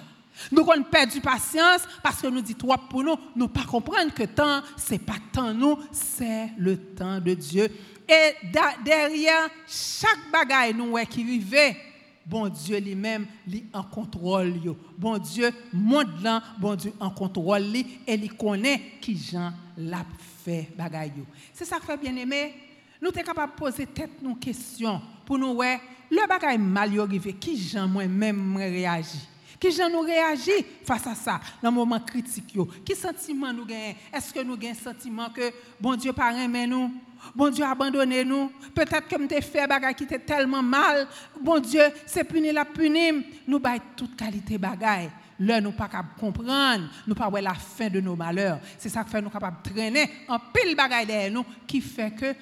Nous 0.52 0.62
avons 0.62 0.84
perdu 0.84 1.22
patience 1.22 1.82
parce 2.02 2.22
que 2.22 2.28
nous 2.28 2.42
dit 2.42 2.56
trop 2.56 2.76
pour 2.90 3.04
nous, 3.04 3.16
nous 3.36 3.48
pas 3.48 3.64
comprendre 3.64 4.14
que 4.14 4.24
temps, 4.24 4.62
c'est 4.78 5.00
pas 5.00 5.18
temps 5.32 5.54
nous, 5.54 5.78
c'est 5.92 6.50
le 6.58 6.78
temps 6.78 7.20
de 7.20 7.34
Dieu. 7.34 7.68
Et 8.08 8.36
derrière 8.84 9.50
chaque 9.68 10.32
bagaille 10.32 10.74
nous 10.74 10.96
qui 11.10 11.24
vivait, 11.24 11.78
bon 12.26 12.48
Dieu 12.50 12.80
lui-même, 12.80 13.28
lui 13.48 13.66
en 13.74 13.84
contrôle. 13.84 14.54
Bon 14.98 15.18
Dieu, 15.18 15.52
monde 15.74 16.22
là, 16.22 16.42
bon 16.58 16.76
Dieu 16.76 16.94
en 17.00 17.10
contrôle 17.12 17.76
et 17.76 17.86
il 18.08 18.34
connaît 18.36 18.94
qui 19.02 19.18
Jean 19.18 19.52
l'a 19.78 20.06
fait 20.44 20.70
bagaille. 20.76 21.14
C'est 21.54 21.66
ça 21.66 21.80
que 21.80 21.86
fait 21.86 21.98
bien 21.98 22.16
aimé. 22.16 22.54
Nous 23.02 23.12
sommes 23.12 23.24
capables 23.24 23.54
de 23.54 23.60
poser 23.60 23.86
tête 23.86 24.22
nos 24.22 24.36
questions 24.36 25.02
pour 25.26 25.38
nous 25.38 25.54
ouais, 25.54 25.80
le 26.10 26.28
bagaille 26.28 26.58
mal 26.58 27.00
arrivé, 27.00 27.34
qui 27.34 27.56
Jean 27.58 27.88
moi-même 27.88 28.58
réagit. 28.58 29.28
Qui 29.60 29.72
gens 29.72 29.90
nous 29.90 30.02
réagit 30.02 30.66
face 30.86 31.06
à 31.08 31.16
ça, 31.16 31.40
dans 31.62 31.70
le 31.70 31.76
moment 31.76 32.00
critique 32.00 32.58
Qui 32.86 32.96
sentiment 32.96 33.52
nous 33.52 33.66
gagnons 33.66 33.96
Est-ce 34.14 34.34
que 34.34 34.42
nous 34.42 34.56
gagnons 34.56 34.76
sentiment 34.76 35.30
que 35.30 35.52
bon 35.80 35.96
Dieu 35.96 36.14
pas 36.14 36.32
aimé 36.34 36.66
nous? 36.66 36.92
Bon 37.36 37.50
Dieu 37.50 37.66
abandonné 37.66 38.24
nous? 38.24 38.50
Peut-être 38.74 39.08
que 39.08 39.18
nous 39.18 39.28
fait 39.28 39.68
des 39.68 39.94
qui 39.96 40.04
étaient 40.06 40.20
tellement 40.20 40.64
mal. 40.64 41.08
Bon 41.42 41.60
Dieu, 41.60 41.84
c'est 42.06 42.24
puni 42.24 42.54
la 42.54 42.64
puni. 42.64 43.26
Nous 43.46 43.62
avons 43.64 43.80
toute 43.98 44.16
qualité 44.16 44.58
bagaille. 44.58 45.10
Là, 45.42 45.62
nous 45.62 45.72
pas 45.72 45.88
capable 45.88 46.20
comprendre, 46.20 46.90
nous 47.08 47.16
pas 47.16 47.30
la 47.42 47.54
fin 47.54 47.90
de 47.90 48.02
nos 48.02 48.16
malheurs. 48.16 48.60
C'est 48.78 48.90
ça 48.90 49.04
qui 49.04 49.10
fait 49.12 49.22
nous 49.22 49.30
capables 49.30 49.58
de 49.64 49.70
traîner 49.70 50.10
en 50.28 50.38
pile 50.40 50.76
bagaille 50.76 51.06
derrière 51.06 51.32
nous 51.32 51.46
qui 51.66 51.80
fait 51.80 52.12
que 52.12 52.36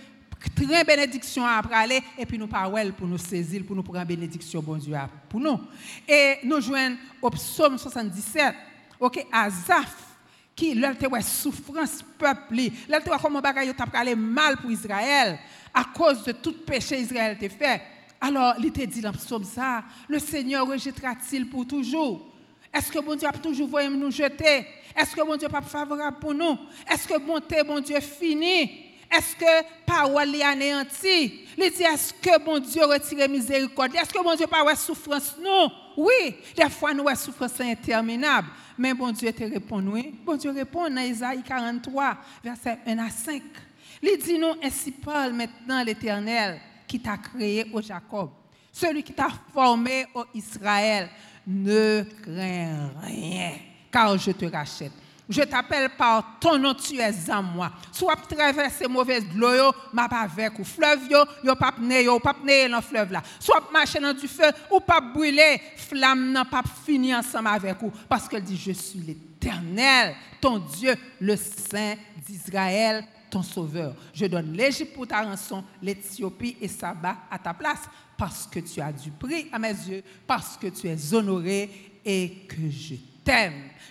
très 0.55 0.83
bénédiction 0.83 1.45
après 1.45 1.75
aller 1.75 2.01
et 2.17 2.25
puis 2.25 2.37
nous 2.37 2.47
parlons 2.47 2.91
pour 2.91 3.07
nous 3.07 3.17
saisir, 3.17 3.63
pour 3.65 3.75
nous 3.75 3.83
prendre 3.83 4.05
bénédiction, 4.05 4.61
bon 4.61 4.77
Dieu, 4.77 4.95
pour 5.29 5.39
nous. 5.39 5.59
Et 6.07 6.37
nous 6.43 6.61
joignons 6.61 6.97
au 7.21 7.29
psaume 7.29 7.77
77, 7.77 8.53
ok, 8.99 9.25
Azaf, 9.31 9.95
qui 10.55 10.79
ouais 10.81 11.21
souffrance 11.21 12.03
peuple, 12.17 12.55
te 12.55 13.21
comment 13.21 13.39
bagaille 13.39 13.73
t'a 13.75 14.15
mal 14.15 14.57
pour 14.57 14.71
Israël? 14.71 15.37
À 15.73 15.83
cause 15.83 16.23
de 16.23 16.31
tout 16.31 16.53
péché 16.65 16.99
Israël 16.99 17.37
t'a 17.39 17.49
fait. 17.49 17.81
Alors, 18.19 18.55
il 18.57 18.71
t'a 18.71 18.85
dit 18.87 19.01
dans 19.01 19.11
le 19.11 19.17
psaume 19.17 19.43
ça, 19.43 19.83
le 20.07 20.17
Seigneur 20.17 20.67
rejettera-t-il 20.67 21.47
pour 21.47 21.67
toujours? 21.67 22.33
Est-ce 22.73 22.91
que 22.91 22.99
bon 22.99 23.15
Dieu 23.15 23.27
a 23.27 23.33
toujours 23.33 23.67
voulu 23.67 23.95
nous 23.95 24.09
jeter? 24.09 24.65
Est-ce 24.95 25.15
que 25.15 25.23
bon 25.23 25.37
Dieu 25.37 25.47
pas 25.47 25.61
favorable 25.61 26.17
pour 26.19 26.33
nous? 26.33 26.57
Est-ce 26.91 27.07
que 27.07 27.19
bonté, 27.19 27.61
bon 27.63 27.79
Dieu 27.79 27.99
fini 27.99 28.86
est-ce 29.11 29.35
que 29.35 29.85
parole 29.85 30.35
est 30.35 30.43
anéantie? 30.43 31.45
Il 31.57 31.71
dit, 31.71 31.83
est-ce 31.83 32.13
que 32.13 32.43
bon 32.43 32.59
Dieu 32.59 32.83
retire 32.85 33.29
miséricorde? 33.29 33.95
Est-ce 33.95 34.13
que 34.13 34.21
bon 34.21 34.35
Dieu 34.35 34.47
pas 34.47 34.75
souffrance? 34.75 35.35
Non. 35.41 35.71
Oui, 35.95 36.35
des 36.55 36.69
fois 36.69 36.93
nous 36.93 37.07
avons 37.07 37.15
souffrance 37.15 37.59
interminable. 37.59 38.49
Mais 38.77 38.93
bon 38.93 39.11
Dieu 39.11 39.31
te 39.31 39.43
répond, 39.43 39.81
oui. 39.87 40.13
Bon 40.23 40.35
Dieu 40.35 40.51
répond 40.51 40.89
dans 40.89 41.01
Isaïe 41.01 41.41
43, 41.41 42.17
verset 42.43 42.79
1 42.85 42.97
à 42.99 43.09
5. 43.09 43.41
Il 44.01 44.17
dit, 44.17 44.37
nous, 44.37 44.53
ainsi 44.61 44.91
parle 44.91 45.33
maintenant 45.33 45.83
l'Éternel 45.83 46.59
qui 46.87 46.99
t'a 46.99 47.17
créé 47.17 47.65
au 47.73 47.81
Jacob, 47.81 48.29
celui 48.71 49.01
qui 49.03 49.13
t'a 49.13 49.29
formé 49.53 50.05
au 50.13 50.25
Israël. 50.35 51.09
Ne 51.47 52.03
crains 52.21 52.91
rien, 53.01 53.53
car 53.89 54.17
je 54.17 54.31
te 54.31 54.45
rachète. 54.45 54.91
Je 55.29 55.41
t'appelle 55.41 55.89
par 55.97 56.37
ton 56.39 56.57
nom, 56.57 56.73
tu 56.73 56.95
es 56.95 57.29
à 57.29 57.41
moi. 57.41 57.71
Soit 57.91 58.15
traverser 58.15 58.87
mauvaise 58.87 59.25
l'eau, 59.35 59.73
ma 59.91 60.07
pas 60.07 60.21
avec 60.21 60.57
ou 60.57 60.63
fleuve 60.63 61.09
yo, 61.09 61.19
yo 61.43 61.55
pas 61.55 61.73
yo, 62.01 62.19
pas 62.19 62.35
dans 62.69 62.81
fleuve 62.81 63.11
là. 63.11 63.21
Soit 63.39 63.69
marcher 63.71 63.99
dans 63.99 64.13
du 64.13 64.27
feu 64.27 64.49
ou 64.71 64.79
pas 64.79 65.01
brûler, 65.01 65.61
flamme 65.75 66.31
n'a 66.31 66.45
pas 66.45 66.63
fini 66.85 67.13
ensemble 67.13 67.49
avec 67.49 67.75
vous 67.81 67.91
parce 68.07 68.27
qu'elle 68.29 68.43
dit 68.43 68.57
je 68.57 68.71
suis 68.71 68.99
l'Éternel, 68.99 70.15
ton 70.39 70.59
Dieu, 70.59 70.95
le 71.19 71.35
Saint 71.35 71.95
d'Israël, 72.25 73.03
ton 73.29 73.43
sauveur. 73.43 73.95
Je 74.13 74.25
donne 74.27 74.53
l'Égypte 74.53 74.93
pour 74.93 75.07
ta 75.07 75.23
rançon, 75.23 75.63
l'Éthiopie 75.81 76.55
et 76.61 76.69
Saba 76.69 77.17
à 77.29 77.37
ta 77.37 77.53
place 77.53 77.81
parce 78.17 78.47
que 78.47 78.59
tu 78.59 78.79
as 78.79 78.93
du 78.93 79.11
prix 79.11 79.47
à 79.51 79.59
mes 79.59 79.69
yeux, 79.69 80.03
parce 80.25 80.57
que 80.57 80.67
tu 80.67 80.87
es 80.87 81.13
honoré 81.13 81.69
et 82.03 82.45
que 82.47 82.69
je 82.69 82.95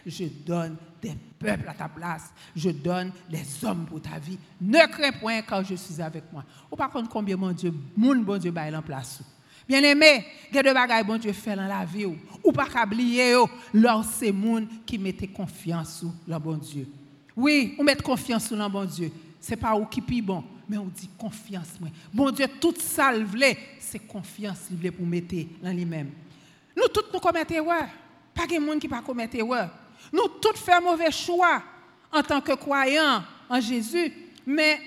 Je 0.06 0.24
donne 0.44 0.76
des 1.02 1.14
peuples 1.38 1.68
à 1.68 1.74
ta 1.74 1.88
place. 1.88 2.32
Je 2.54 2.70
donne 2.70 3.12
les 3.28 3.64
hommes 3.64 3.86
pour 3.86 4.00
ta 4.00 4.18
vie. 4.18 4.38
Ne 4.60 4.86
crains 4.86 5.12
point 5.12 5.42
quand 5.42 5.62
je 5.64 5.74
suis 5.74 6.00
avec 6.00 6.24
moi. 6.32 6.44
Ou 6.70 6.76
par 6.76 6.90
contre, 6.90 7.08
combien 7.08 7.36
mon 7.36 7.52
Dieu, 7.52 7.72
mon 7.96 8.16
bon 8.16 8.38
Dieu, 8.38 8.50
bail 8.50 8.74
en 8.74 8.82
place? 8.82 9.20
Bien 9.68 9.82
aimé, 9.82 10.24
il 10.50 10.56
y 10.56 10.58
a 10.60 11.02
bon 11.02 11.18
Dieu 11.18 11.32
fait 11.32 11.56
dans 11.56 11.66
la 11.66 11.84
vie. 11.84 12.06
Ou 12.06 12.52
pas 12.52 12.68
oublier, 12.84 13.34
lors 13.74 14.04
c'est 14.04 14.30
monde 14.30 14.68
qui 14.86 14.96
mettait 14.96 15.26
confiance 15.26 15.98
sur 15.98 16.12
le 16.26 16.38
bon 16.38 16.56
Dieu. 16.56 16.86
Oui, 17.36 17.74
on 17.78 17.82
met 17.82 17.96
confiance 17.96 18.46
sur 18.46 18.56
le 18.56 18.68
bon 18.68 18.84
Dieu. 18.84 19.10
Ce 19.40 19.50
n'est 19.50 19.56
pas 19.56 19.74
où 19.74 19.84
qui 19.86 20.00
est 20.00 20.22
bon, 20.22 20.44
mais 20.68 20.78
on 20.78 20.86
dit 20.86 21.10
confiance. 21.18 21.74
Bon 22.14 22.30
Dieu, 22.30 22.46
toute 22.60 22.78
ça, 22.78 23.10
c'est 23.80 23.98
confiance 24.06 24.68
pour 24.96 25.06
mettre 25.06 25.34
dans 25.60 25.72
lui-même. 25.72 26.10
Nous 26.76 26.88
tous 26.88 27.06
nous 27.12 27.18
commettons 27.18 27.54
erreur. 27.54 27.88
Pas 28.36 28.46
de 28.46 28.58
monde 28.58 28.78
qui 28.78 28.86
pas 28.86 29.00
commettre 29.00 29.36
erreur. 29.36 29.70
Nous 30.12 30.28
tous 30.40 30.58
faisons 30.58 30.82
mauvais 30.82 31.10
choix 31.10 31.62
en 32.12 32.22
tant 32.22 32.40
que 32.40 32.52
croyants 32.52 33.22
en 33.48 33.60
Jésus, 33.60 34.12
mais 34.46 34.78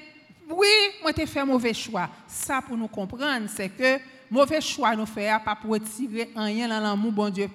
oui, 0.50 0.68
moi 1.02 1.12
j'ai 1.16 1.26
fait 1.26 1.44
mauvais 1.44 1.74
choix. 1.74 2.10
Ça 2.28 2.62
pour 2.62 2.78
nous 2.78 2.88
comprendre, 2.88 3.48
c'est 3.48 3.70
que 3.70 4.00
mauvais 4.30 4.62
choix 4.62 4.96
nous 4.96 5.06
fait 5.06 5.32
pas 5.44 5.56
pour 5.56 5.72
retirer 5.72 6.30
rien 6.36 6.68
dans 6.68 6.80
l'amour 6.80 7.12
bon 7.12 7.30
Dieu 7.30 7.50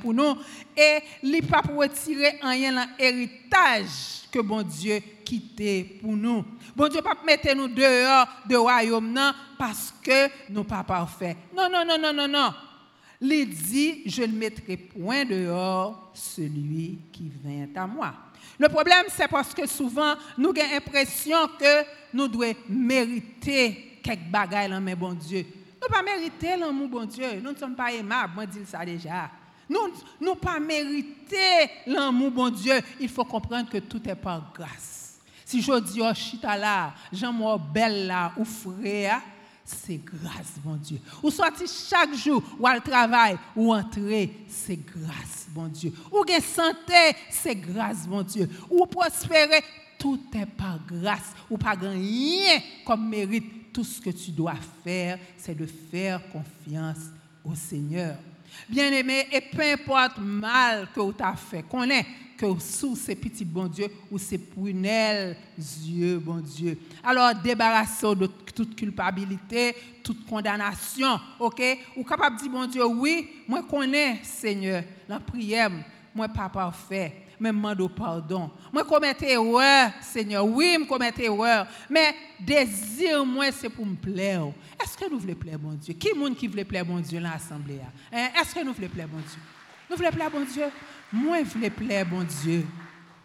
pour 0.00 0.12
nous 0.12 0.36
et 0.76 0.98
li 1.22 1.40
pas 1.42 1.62
pour 1.62 1.76
retirer 1.76 2.38
rien 2.42 2.72
dans 2.72 2.88
l'héritage 2.98 4.28
que 4.30 4.40
bon 4.40 4.62
Dieu 4.62 5.00
quitté 5.24 5.98
pour 6.00 6.16
nous. 6.16 6.44
Bon 6.74 6.88
Dieu 6.88 7.00
pas 7.02 7.16
mettre 7.24 7.54
nous 7.54 7.68
dehors 7.68 8.26
de 8.48 8.56
royaume 8.56 9.18
parce 9.58 9.94
que 10.02 10.28
nous 10.50 10.64
pas 10.64 10.82
parfaits. 10.84 11.36
Non 11.56 11.68
non 11.70 11.84
non 11.84 11.98
non 11.98 12.12
non 12.12 12.28
non. 12.28 12.54
Il 13.20 13.48
dit, 13.48 14.02
je 14.06 14.22
ne 14.22 14.36
mettrai 14.36 14.76
point 14.76 15.24
dehors 15.24 16.12
celui 16.14 16.98
qui 17.12 17.30
vient 17.44 17.68
à 17.74 17.86
moi. 17.86 18.14
Le 18.58 18.68
problème, 18.68 19.06
c'est 19.08 19.28
parce 19.28 19.52
que 19.52 19.66
souvent, 19.66 20.14
nous 20.36 20.50
avons 20.50 20.70
l'impression 20.72 21.36
que 21.58 21.84
nous 22.12 22.28
devons 22.28 22.54
mériter 22.68 24.00
quelque 24.02 24.30
bagaille 24.30 24.70
dans 24.70 24.96
bon 24.96 25.14
Dieu. 25.14 25.44
Nous 25.80 25.88
ne 25.88 25.92
pas 25.92 26.02
mériter 26.02 26.56
l'amour 26.56 26.88
bon 26.88 27.04
Dieu. 27.04 27.40
Nous 27.42 27.52
ne 27.52 27.56
sommes 27.56 27.76
pas 27.76 27.92
aimables, 27.92 28.34
moi 28.34 28.46
dis 28.46 28.64
ça 28.66 28.84
déjà. 28.84 29.30
Nous 29.68 29.78
ne 30.20 30.34
pas 30.34 30.58
mériter 30.58 31.70
l'amour 31.86 32.30
bon 32.30 32.50
Dieu. 32.50 32.80
Il 33.00 33.08
faut 33.08 33.24
comprendre 33.24 33.68
que 33.68 33.78
tout 33.78 34.08
est 34.08 34.14
par 34.14 34.52
grâce. 34.52 35.18
Si 35.44 35.62
je 35.62 35.80
dis, 35.80 36.00
oh, 36.02 36.12
chita 36.14 36.56
là, 36.56 36.94
j'aime 37.12 37.40
belle 37.72 38.06
là, 38.06 38.32
ou 38.36 38.44
frère, 38.44 39.22
c'est 39.68 39.98
grâce, 39.98 40.54
mon 40.64 40.76
Dieu. 40.76 40.98
Ou 41.22 41.30
sorti 41.30 41.64
chaque 41.66 42.14
jour, 42.14 42.42
ou 42.58 42.66
al 42.66 42.80
travail, 42.80 43.36
ou 43.54 43.74
entrer, 43.74 44.44
c'est 44.48 44.76
grâce, 44.76 45.46
mon 45.54 45.68
Dieu. 45.68 45.92
Ou 46.10 46.24
gain 46.24 46.40
santé, 46.40 47.14
c'est 47.28 47.54
grâce, 47.54 48.06
mon 48.06 48.22
Dieu. 48.22 48.48
Ou 48.70 48.86
prospérer, 48.86 49.62
tout 49.98 50.20
est 50.34 50.46
par 50.46 50.78
grâce. 50.86 51.34
Ou 51.50 51.58
pas 51.58 51.74
rien 51.78 52.60
comme 52.84 53.08
mérite. 53.08 53.72
Tout 53.72 53.84
ce 53.84 54.00
que 54.00 54.10
tu 54.10 54.30
dois 54.30 54.56
faire, 54.82 55.18
c'est 55.36 55.54
de 55.54 55.66
faire 55.66 56.20
confiance 56.30 57.10
au 57.44 57.54
Seigneur. 57.54 58.16
Bien-aimé, 58.68 59.28
et 59.30 59.42
peu 59.42 59.62
importe 59.62 60.18
mal 60.18 60.88
que 60.92 61.12
tu 61.12 61.22
as 61.22 61.36
fait, 61.36 61.62
qu'on 61.62 61.88
est 61.88 62.06
que 62.38 62.46
sous 62.60 62.94
ces 62.94 63.16
petits 63.16 63.44
bon 63.44 63.66
Dieu 63.66 63.88
ou 64.10 64.16
ces 64.16 64.38
prunelles 64.38 65.36
yeux, 65.84 66.18
bon 66.18 66.36
Dieu. 66.36 66.78
Alors, 67.02 67.34
débarrassons 67.34 68.14
de 68.14 68.26
toute 68.26 68.76
culpabilité, 68.76 69.74
toute 70.04 70.24
condamnation, 70.24 71.18
ok? 71.40 71.60
Ou 71.96 72.04
capable 72.04 72.36
de 72.36 72.42
dire, 72.42 72.52
bon 72.52 72.66
Dieu, 72.66 72.86
oui, 72.86 73.28
moi 73.48 73.64
connais, 73.64 74.20
Seigneur, 74.22 74.84
la 75.08 75.18
prière, 75.18 75.70
moi 76.14 76.28
pas 76.28 76.48
parfait, 76.48 77.24
mais 77.40 77.50
demande 77.50 77.88
pardon. 77.94 78.50
Moi 78.72 78.84
commette 78.84 79.22
erreur, 79.22 79.90
Seigneur, 80.00 80.46
oui, 80.46 80.76
je 80.80 80.86
commette 80.86 81.18
erreur, 81.18 81.66
mais 81.90 82.14
désir, 82.38 83.26
moi, 83.26 83.50
c'est 83.50 83.68
pour 83.68 83.84
me 83.84 83.96
plaire. 83.96 84.46
Est-ce 84.80 84.96
que 84.96 85.10
nous 85.10 85.18
voulons 85.18 85.34
plaire, 85.34 85.58
bon 85.58 85.74
Dieu? 85.74 85.94
Qui 85.94 86.14
monde 86.14 86.36
qui 86.36 86.46
veut 86.46 86.64
plaire, 86.64 86.84
bon 86.84 87.00
Dieu, 87.00 87.20
dans 87.20 87.30
l'assemblée? 87.30 87.80
Hein? 88.12 88.28
Est-ce 88.40 88.54
que 88.54 88.64
nous 88.64 88.72
voulons 88.72 88.88
plaire, 88.88 89.08
bon 89.08 89.18
Dieu? 89.18 89.40
Nous 89.90 89.96
voulons 89.96 90.10
plaire, 90.10 90.30
bon 90.30 90.44
Dieu? 90.44 90.64
Moi, 91.12 91.38
je 91.38 91.58
veux 91.58 91.70
plaire, 91.70 92.06
bon 92.06 92.24
Dieu. 92.42 92.66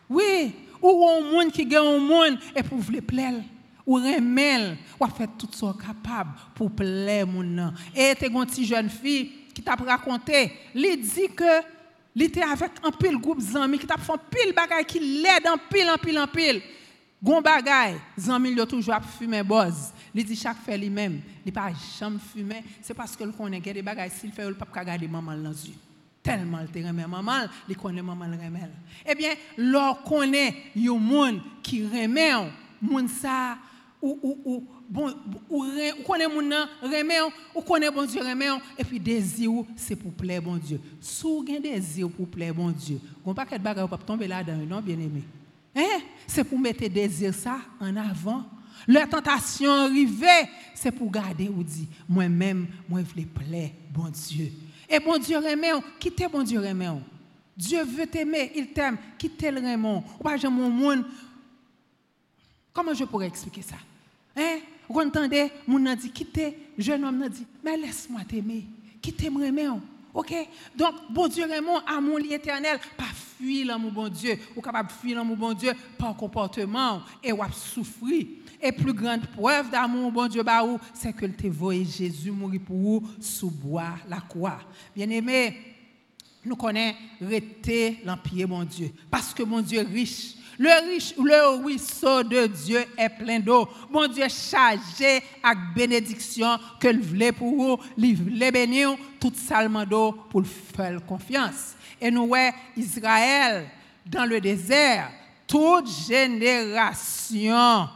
Oui, 0.09 0.53
ou 0.81 1.09
un 1.09 1.21
monde 1.21 1.51
qui 1.51 1.65
gagne 1.65 1.85
un 1.85 1.99
monde 1.99 2.39
et 2.55 2.63
pour 2.63 2.77
vous 2.77 3.01
plaire. 3.01 3.41
ou 3.85 3.95
remel, 3.95 4.77
ou 4.99 5.05
fait 5.07 5.29
tout 5.37 5.49
ce 5.51 5.65
capable 5.77 6.31
pour 6.55 6.71
plaire 6.71 7.27
mon 7.27 7.43
nan. 7.43 7.73
Et 7.95 8.15
t'es 8.15 8.27
une 8.27 8.45
petite 8.45 8.65
jeune 8.65 8.89
fille 8.89 9.31
qui 9.53 9.61
t'a 9.61 9.75
raconté, 9.75 10.51
il 10.73 11.01
dit 11.01 11.27
que 11.35 11.61
il 12.15 12.23
était 12.23 12.43
avec 12.43 12.71
un 12.83 12.91
pile 12.91 13.17
groupe 13.17 13.41
d'amis 13.41 13.79
qui 13.79 13.87
t'a 13.87 13.97
fait 13.97 14.13
pile 14.29 14.53
bagay 14.53 14.85
qui 14.85 14.99
l'aide 14.99 15.47
en 15.47 15.57
pile 15.57 15.89
en 15.89 15.97
pile 15.97 16.19
en 16.19 16.27
pile. 16.27 16.61
Gon 17.21 17.41
bagay, 17.41 17.95
zami 18.17 18.51
yo 18.51 18.65
toujours 18.65 19.01
fumer 19.17 19.43
boz. 19.43 19.91
Il 20.13 20.23
dit 20.23 20.35
chaque 20.35 20.57
fait 20.63 20.77
lui-même, 20.77 21.21
il 21.45 21.51
pas 21.51 21.71
jamais 21.99 22.19
fumer, 22.19 22.63
c'est 22.81 22.93
parce 22.93 23.15
que 23.15 23.23
le 23.23 23.31
connaît 23.31 23.59
des 23.59 23.81
bagay 23.81 24.09
s'il 24.09 24.31
fait 24.31 24.47
il 24.47 24.53
pas 24.53 24.67
regarder 24.79 25.07
maman 25.07 25.35
dans 25.35 25.49
les 25.49 25.67
yeux. 25.67 25.92
Tellement 26.23 26.59
il 26.61 26.67
te 26.67 26.87
remet 26.87 27.05
maman, 27.05 27.47
il 27.67 27.75
connaît 27.75 28.01
maman 28.01 28.25
le 28.25 28.37
remet. 28.37 28.69
Eh 29.05 29.13
bien, 29.13 29.33
l'or 29.57 30.01
connaît 30.03 30.55
yon 30.73 30.97
monde 30.97 31.41
qui 31.61 31.85
remet 31.85 32.31
moun 32.81 33.09
ça 33.09 33.57
ou 34.01 34.17
ou 34.23 34.39
ou 34.45 34.67
bon 34.89 35.13
ou 35.49 35.65
connaît 36.07 36.27
nan 36.27 36.67
remet 36.81 37.19
ou 37.53 37.61
connaît 37.61 37.91
bon 37.91 38.05
Dieu 38.05 38.21
remet 38.21 38.47
et 38.77 38.85
puis 38.85 39.01
désir 39.01 39.51
c'est 39.75 39.97
pour 39.97 40.13
plaire 40.13 40.41
bon 40.41 40.55
Dieu. 40.55 40.79
Sou 41.01 41.45
gen 41.45 41.61
désir 41.61 42.09
pour 42.09 42.29
plaire 42.29 42.55
bon 42.55 42.71
Dieu. 42.71 43.01
Gon 43.23 43.33
pas 43.33 43.45
bagay 43.45 43.81
ou 43.81 43.87
pas 43.89 43.97
tomber 43.97 44.27
là-dedans 44.27 44.65
non 44.65 44.81
bien 44.81 44.95
aimé. 44.95 45.23
Hein? 45.75 45.99
C'est 46.25 46.45
pour 46.45 46.57
mettre 46.57 46.87
désir 46.87 47.33
ça 47.33 47.57
en 47.81 47.95
avant. 47.97 48.45
La 48.87 49.07
tentation 49.07 49.71
arrivée, 49.71 50.49
c'est 50.73 50.91
pour 50.91 51.09
garder 51.09 51.47
ou 51.47 51.63
dire, 51.63 51.87
moi-même, 52.07 52.67
moi, 52.89 52.99
je 53.01 53.21
veux 53.21 53.27
plaire, 53.27 53.69
bon 53.89 54.09
Dieu. 54.09 54.51
Et 54.89 54.99
bon 54.99 55.17
Dieu 55.17 55.37
remet, 55.37 55.71
quittez 55.99 56.27
bon 56.27 56.43
Dieu 56.43 56.59
remet. 56.59 56.87
Dieu 57.55 57.83
veut 57.83 58.07
t'aimer, 58.07 58.51
il 58.55 58.67
t'aime, 58.67 58.97
quittez 59.17 59.51
le 59.51 59.59
remet. 59.59 59.87
Ou? 60.19 60.23
Pas 60.23 60.37
mon 60.49 60.69
monde. 60.69 61.05
Comment 62.73 62.93
je 62.93 63.05
pourrais 63.05 63.27
expliquer 63.27 63.61
ça? 63.61 63.75
Hein? 64.35 64.59
Vous 64.89 64.99
entendez, 64.99 65.51
mon 65.67 65.85
a 65.85 65.95
dit, 65.95 66.11
quittez, 66.11 66.57
jeune 66.77 67.03
homme 67.05 67.21
a 67.23 67.29
dit, 67.29 67.45
mais 67.63 67.77
laisse-moi 67.77 68.21
t'aimer, 68.27 68.65
quittez 69.01 69.29
moi 69.29 69.45
remet. 69.45 69.67
OK? 70.13 70.33
Donc, 70.75 70.95
bon 71.09 71.27
Dieu, 71.27 71.45
Raymond, 71.45 71.79
amour 71.87 72.19
éternel, 72.19 72.79
pas 72.95 73.05
fuir 73.37 73.67
l'amour 73.67 73.91
bon 73.91 74.09
Dieu, 74.09 74.37
ou 74.55 74.61
capable 74.61 74.89
de 74.89 74.93
fuir 74.93 75.17
l'amour 75.17 75.37
bon 75.37 75.53
Dieu 75.53 75.73
par 75.97 76.15
comportement, 76.15 77.01
et 77.23 77.31
ou 77.31 77.39
souffrir. 77.51 78.25
Et 78.61 78.71
plus 78.71 78.93
grande 78.93 79.25
preuve 79.27 79.69
d'amour 79.69 80.11
bon 80.11 80.27
Dieu, 80.27 80.43
c'est 80.93 81.13
que 81.13 81.25
te 81.25 81.47
voyé 81.47 81.85
Jésus 81.85 82.31
mourir 82.31 82.61
pour 82.65 82.77
vous 82.77 83.03
sous 83.19 83.49
bois 83.51 83.95
la 84.07 84.21
croix. 84.21 84.59
Bien 84.95 85.09
aimé, 85.09 85.57
nous 86.45 86.55
connaissons 86.55 86.97
rester 87.21 87.99
l'empire 88.05 88.47
bon 88.47 88.63
Dieu, 88.63 88.91
parce 89.11 89.33
que 89.33 89.43
mon 89.43 89.61
Dieu 89.61 89.79
est 89.79 89.83
riche 89.83 90.35
le, 90.57 90.87
riche, 90.87 91.15
le 91.17 91.63
ruisseau 91.63 92.23
de 92.23 92.47
Dieu 92.47 92.79
est 92.97 93.09
plein 93.09 93.39
d'eau. 93.39 93.67
Mon 93.89 94.07
Dieu 94.07 94.27
chargé 94.29 95.23
avec 95.41 95.73
bénédiction 95.75 96.57
que 96.79 96.87
le 96.87 97.01
voulait 97.01 97.31
pour 97.31 97.55
vous, 97.55 97.77
il 97.97 98.15
voulait 98.15 98.51
bénir 98.51 98.95
toute 99.19 99.35
salement 99.35 99.85
d'eau 99.85 100.11
pour 100.29 100.45
faire 100.45 101.03
confiance. 101.05 101.75
Et 102.03 102.11
nous 102.11 102.27
voyons 102.27 102.51
Israël 102.75 103.65
dans 104.05 104.25
le 104.25 104.41
désert, 104.41 105.09
toute 105.47 105.89
génération, 105.89 107.87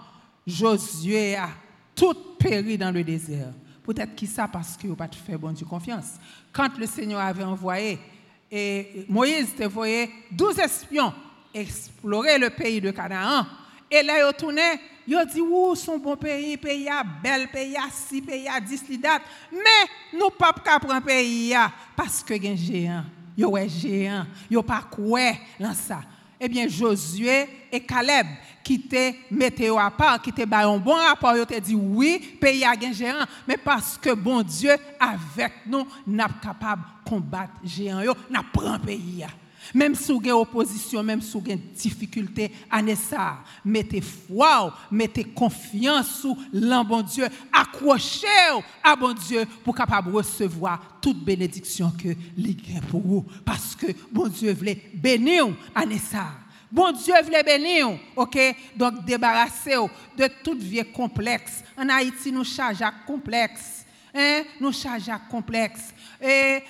Josué 0.48 1.36
a 1.36 1.50
tout 1.94 2.16
péri 2.40 2.78
dans 2.78 2.92
le 2.92 3.04
désert. 3.04 3.50
Peut-être 3.84 4.16
qui 4.16 4.26
ça 4.26 4.48
parce 4.48 4.78
que 4.78 4.88
vous 4.88 4.96
pas 4.96 5.10
fait 5.10 5.36
bon 5.38 5.52
Dieu 5.52 5.66
confiance. 5.66 6.14
Quand 6.54 6.70
le 6.78 6.86
Seigneur 6.86 7.20
avait 7.20 7.44
envoyé, 7.44 8.00
et 8.50 9.06
Moïse 9.10 9.54
te 9.54 9.66
voyé 9.66 10.10
12 10.32 10.58
espions 10.60 11.14
explorer 11.54 12.38
le 12.38 12.50
pays 12.50 12.80
de 12.80 12.92
Canaan. 12.92 13.46
Et 13.92 14.04
là, 14.04 14.26
ils 14.26 14.38
tourné, 14.38 14.80
ils 15.06 15.22
dit, 15.34 15.42
où 15.42 15.76
son 15.76 15.98
bon 15.98 16.16
pays, 16.16 16.56
pays 16.56 16.88
à 16.88 17.04
bel 17.04 17.50
pays 17.50 17.76
à 17.76 17.90
si 17.92 18.22
pays 18.22 18.48
à 18.48 18.62
10 18.62 19.00
date. 19.02 19.24
Mais 19.52 20.18
nous 20.18 20.30
pas 20.30 20.54
prendre 20.54 21.02
pays 21.02 21.54
parce 21.94 22.24
que 22.24 22.34
un 22.36 22.56
géant. 22.56 23.04
Yo 23.38 23.56
est 23.56 23.70
géant, 23.70 24.26
yo 24.50 24.64
pas 24.64 24.82
quoi 24.90 25.34
dans 25.60 25.74
ça. 25.74 26.02
Eh 26.40 26.50
bien 26.50 26.68
Josué 26.68 27.48
et 27.72 27.80
Caleb 27.80 28.28
qui 28.64 28.82
te 28.82 29.12
qui 30.24 30.34
te 30.34 30.42
un 30.54 30.78
bon 30.78 30.96
rapport, 30.96 31.36
ils 31.38 31.46
te 31.46 31.60
dit 31.60 31.76
oui, 31.76 32.38
pays 32.40 32.64
a 32.64 32.72
un 32.72 32.92
géant, 32.92 33.26
mais 33.48 33.58
parce 33.58 33.98
que 33.98 34.14
bon 34.14 34.42
Dieu 34.42 34.76
avec 35.00 35.54
nous, 35.68 35.88
n'a 36.08 36.28
capable 36.42 36.84
combattre 37.06 37.54
géant 37.64 38.02
yo, 38.02 38.14
n'a 38.30 38.44
prend 38.52 38.80
pays 38.80 39.24
même 39.74 39.96
si 39.96 40.12
vous 40.12 40.20
avez 40.20 40.32
opposition, 40.32 41.04
même 41.04 41.22
si 41.22 41.34
vous 41.34 41.44
avez 41.46 41.56
difficulté, 41.56 42.52
ça, 42.96 43.40
mettez 43.64 44.02
foi, 44.02 44.74
mettez 44.92 45.24
confiance 45.24 46.22
sur 46.22 46.36
l'un 46.54 46.84
bon 46.84 47.02
Dieu, 47.02 47.28
accrochez 47.52 48.28
à 48.84 48.96
bon 48.96 49.14
Dieu 49.14 49.46
pour 49.64 49.76
capable 49.76 50.12
recevoir 50.12 51.00
toute 51.02 51.24
bénédiction 51.24 51.92
que 51.92 52.10
a 52.10 52.82
pour 52.90 53.02
vous. 53.02 53.26
Parce 53.46 53.76
que 53.76 53.88
bon 54.12 54.28
Dieu 54.28 54.54
voulait 54.54 54.82
bénir 54.94 55.48
ça. 56.00 56.28
Bon 56.72 56.92
Dieu 56.92 57.14
voulait 57.24 57.44
bénir, 57.44 57.98
ok? 58.16 58.38
Donc 58.76 59.06
débarrassez-vous 59.06 59.90
de 60.18 60.28
toute 60.44 60.62
vie 60.62 60.84
complexe. 60.92 61.64
En 61.78 61.88
Haïti, 61.90 62.32
nous 62.32 62.44
chargeons 62.44 62.92
complexe. 63.06 63.86
Hein? 64.14 64.44
Nous 64.60 64.74
chargeons 64.74 65.20
complexe. 65.30 65.94
Et, 66.22 66.62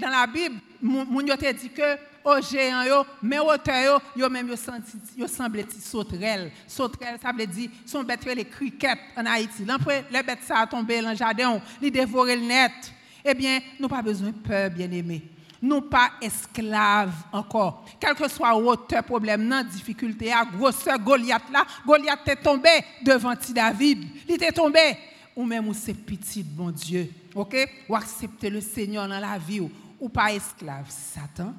dans 0.00 0.10
la 0.10 0.26
Bible, 0.26 0.56
mon 0.80 1.22
te 1.22 1.52
dit 1.52 1.70
que 1.70 1.96
géants 2.40 2.84
yo, 2.84 3.04
mais 3.22 3.38
hauteur 3.38 3.84
yo, 3.84 4.22
yo 4.22 4.28
même 4.28 4.48
yo 4.48 4.56
senti 4.56 4.98
yo 5.16 5.26
semble 5.26 5.64
ti 5.64 5.80
sauterelle. 5.80 6.50
Sauterelle 6.66 7.18
ça 7.20 7.32
veut 7.32 7.46
dire 7.46 7.70
son 7.86 8.02
bête 8.02 8.24
les 8.24 8.44
criquettes 8.44 8.98
en 9.16 9.26
Haïti. 9.26 9.64
L'après 9.64 10.04
les 10.10 10.22
bêtes 10.22 10.42
ça 10.46 10.58
a 10.58 10.66
tombé 10.66 11.00
dans 11.00 11.10
le 11.10 11.16
jardin, 11.16 11.60
li 11.80 11.90
dévorer 11.90 12.36
le 12.36 12.46
net. 12.46 12.92
Eh 13.24 13.34
bien, 13.34 13.60
nous 13.78 13.88
pas 13.88 14.02
besoin 14.02 14.30
de 14.30 14.36
peur, 14.36 14.70
bien-aimés. 14.70 15.22
Nous 15.60 15.80
pas 15.82 16.10
esclaves 16.20 17.14
encore. 17.32 17.84
Quel 18.00 18.14
que 18.14 18.28
soit 18.28 18.54
hauteur, 18.56 19.04
problème, 19.04 19.46
non, 19.46 19.62
difficulté, 19.62 20.32
à 20.32 20.44
grosseur 20.44 20.98
Goliath 20.98 21.48
là, 21.52 21.64
Goliath 21.86 22.26
est 22.26 22.42
tombé 22.42 22.68
devant 23.00 23.34
David. 23.54 24.04
Il 24.28 24.42
est 24.42 24.52
tombé. 24.52 24.98
Ou 25.36 25.44
même 25.44 25.68
ou 25.68 25.72
c'est 25.72 25.94
petit, 25.94 26.42
bon 26.42 26.70
Dieu. 26.70 27.08
OK? 27.34 27.56
Ou 27.88 27.94
accepter 27.94 28.50
le 28.50 28.60
Seigneur 28.60 29.06
dans 29.06 29.20
la 29.20 29.38
vie 29.38 29.60
ou, 29.60 29.70
ou 30.00 30.08
pas 30.08 30.32
esclave 30.32 30.90
Satan 30.90 31.54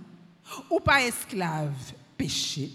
ou 0.69 0.79
pas 0.79 1.01
esclave 1.01 1.73
péché, 2.17 2.69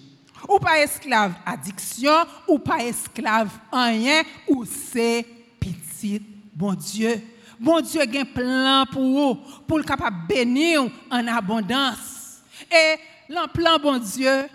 ou 0.48 0.58
pas 0.58 0.80
esclave 0.80 1.34
addiction, 1.44 2.24
ou 2.46 2.58
pas 2.58 2.84
esclave 2.84 3.50
rien, 3.72 4.22
ou 4.46 4.64
c'est 4.64 5.26
petit 5.60 6.22
bon 6.54 6.74
Dieu. 6.74 7.22
Bon 7.58 7.80
Dieu 7.80 8.00
a 8.00 8.04
un 8.04 8.24
plan 8.24 8.84
pour 8.92 9.02
vous, 9.02 9.34
pour 9.66 9.78
le 9.78 9.84
capable 9.84 10.26
bénir 10.28 10.88
en 11.10 11.26
abondance. 11.26 12.40
Et 12.70 12.96
le 13.28 13.78
bon 13.78 13.98
Dieu, 13.98 14.48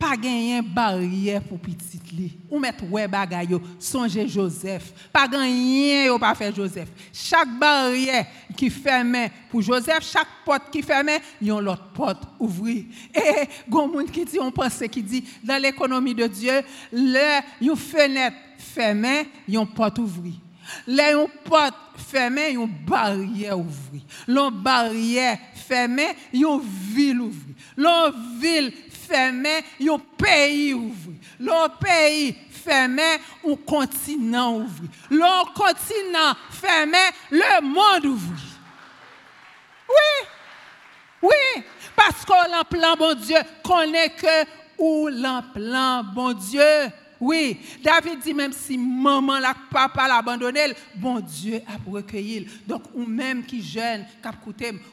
pas 0.00 0.16
gagner 0.16 0.62
barrière 0.62 1.42
pour 1.42 1.58
petit 1.58 2.00
li. 2.12 2.32
Ou 2.50 2.58
mettre 2.58 2.90
ouais 2.90 3.06
bagay 3.06 3.50
yo, 3.50 3.60
songe 3.78 4.26
Joseph. 4.26 4.94
Pas 5.12 5.28
gagner 5.28 6.08
ou 6.08 6.18
pas 6.18 6.34
faire 6.34 6.54
Joseph. 6.54 6.88
Chaque 7.12 7.58
barrière 7.58 8.24
qui 8.56 8.70
ferme 8.70 9.28
pour 9.50 9.60
Joseph, 9.60 10.10
chaque 10.10 10.42
porte 10.42 10.70
qui 10.72 10.80
ferme, 10.80 11.10
yon 11.42 11.60
l'autre 11.60 11.92
porte 11.92 12.22
ouvri. 12.38 12.86
Et 13.14 13.46
gon 13.68 13.88
monde 13.88 14.10
qui 14.10 14.24
dit 14.24 14.38
on 14.40 14.50
pense 14.50 14.82
qui 14.90 15.02
dit 15.02 15.22
dans 15.44 15.60
l'économie 15.60 16.14
de 16.14 16.26
Dieu, 16.26 16.62
le 16.90 17.40
yon 17.60 17.76
fenêtre 17.76 18.36
fermée, 18.56 19.28
yon 19.46 19.66
porte 19.66 19.98
ouvri. 19.98 20.40
Là, 20.86 21.12
yon 21.12 21.28
porte 21.44 21.74
fermée, 21.96 22.52
yon 22.52 22.68
barrière 22.86 23.58
ouvri. 23.58 24.04
L'on 24.26 24.50
barrière 24.50 25.38
fermée, 25.54 26.16
yon 26.32 26.58
ville 26.58 27.20
ouvri. 27.20 27.54
L'on 27.76 28.12
ville 28.40 28.72
fermé, 29.10 29.64
un 29.80 29.98
pays 30.16 30.74
ouvri. 30.74 31.18
Le 31.38 31.68
pays 31.78 32.36
fermé, 32.50 33.18
un 33.46 33.56
continent 33.56 34.56
ouvri. 34.56 34.88
Le 35.10 35.52
continent 35.54 36.34
fermé, 36.50 36.98
le 37.30 37.62
monde 37.62 38.06
ouvri. 38.06 38.42
Oui, 39.88 40.28
oui, 41.22 41.62
parce 41.96 42.24
qu'on 42.24 42.64
plan 42.64 42.94
bon 42.96 43.14
Dieu, 43.14 43.38
connaît 43.64 44.10
que 44.10 44.44
ou 44.78 45.10
plan 45.52 46.04
bon 46.04 46.32
Dieu. 46.32 46.90
Oui, 47.20 47.60
David 47.82 48.20
dit 48.20 48.32
même 48.32 48.52
si 48.52 48.78
maman 48.78 49.38
la 49.38 49.54
papa 49.70 50.08
l'abandonné, 50.08 50.74
bon 50.94 51.20
Dieu 51.20 51.60
a 51.66 51.90
recueilli. 51.90 52.46
Donc, 52.66 52.84
ou 52.94 53.04
même 53.04 53.44
qui 53.44 53.62
jeune, 53.62 54.06
cap 54.22 54.36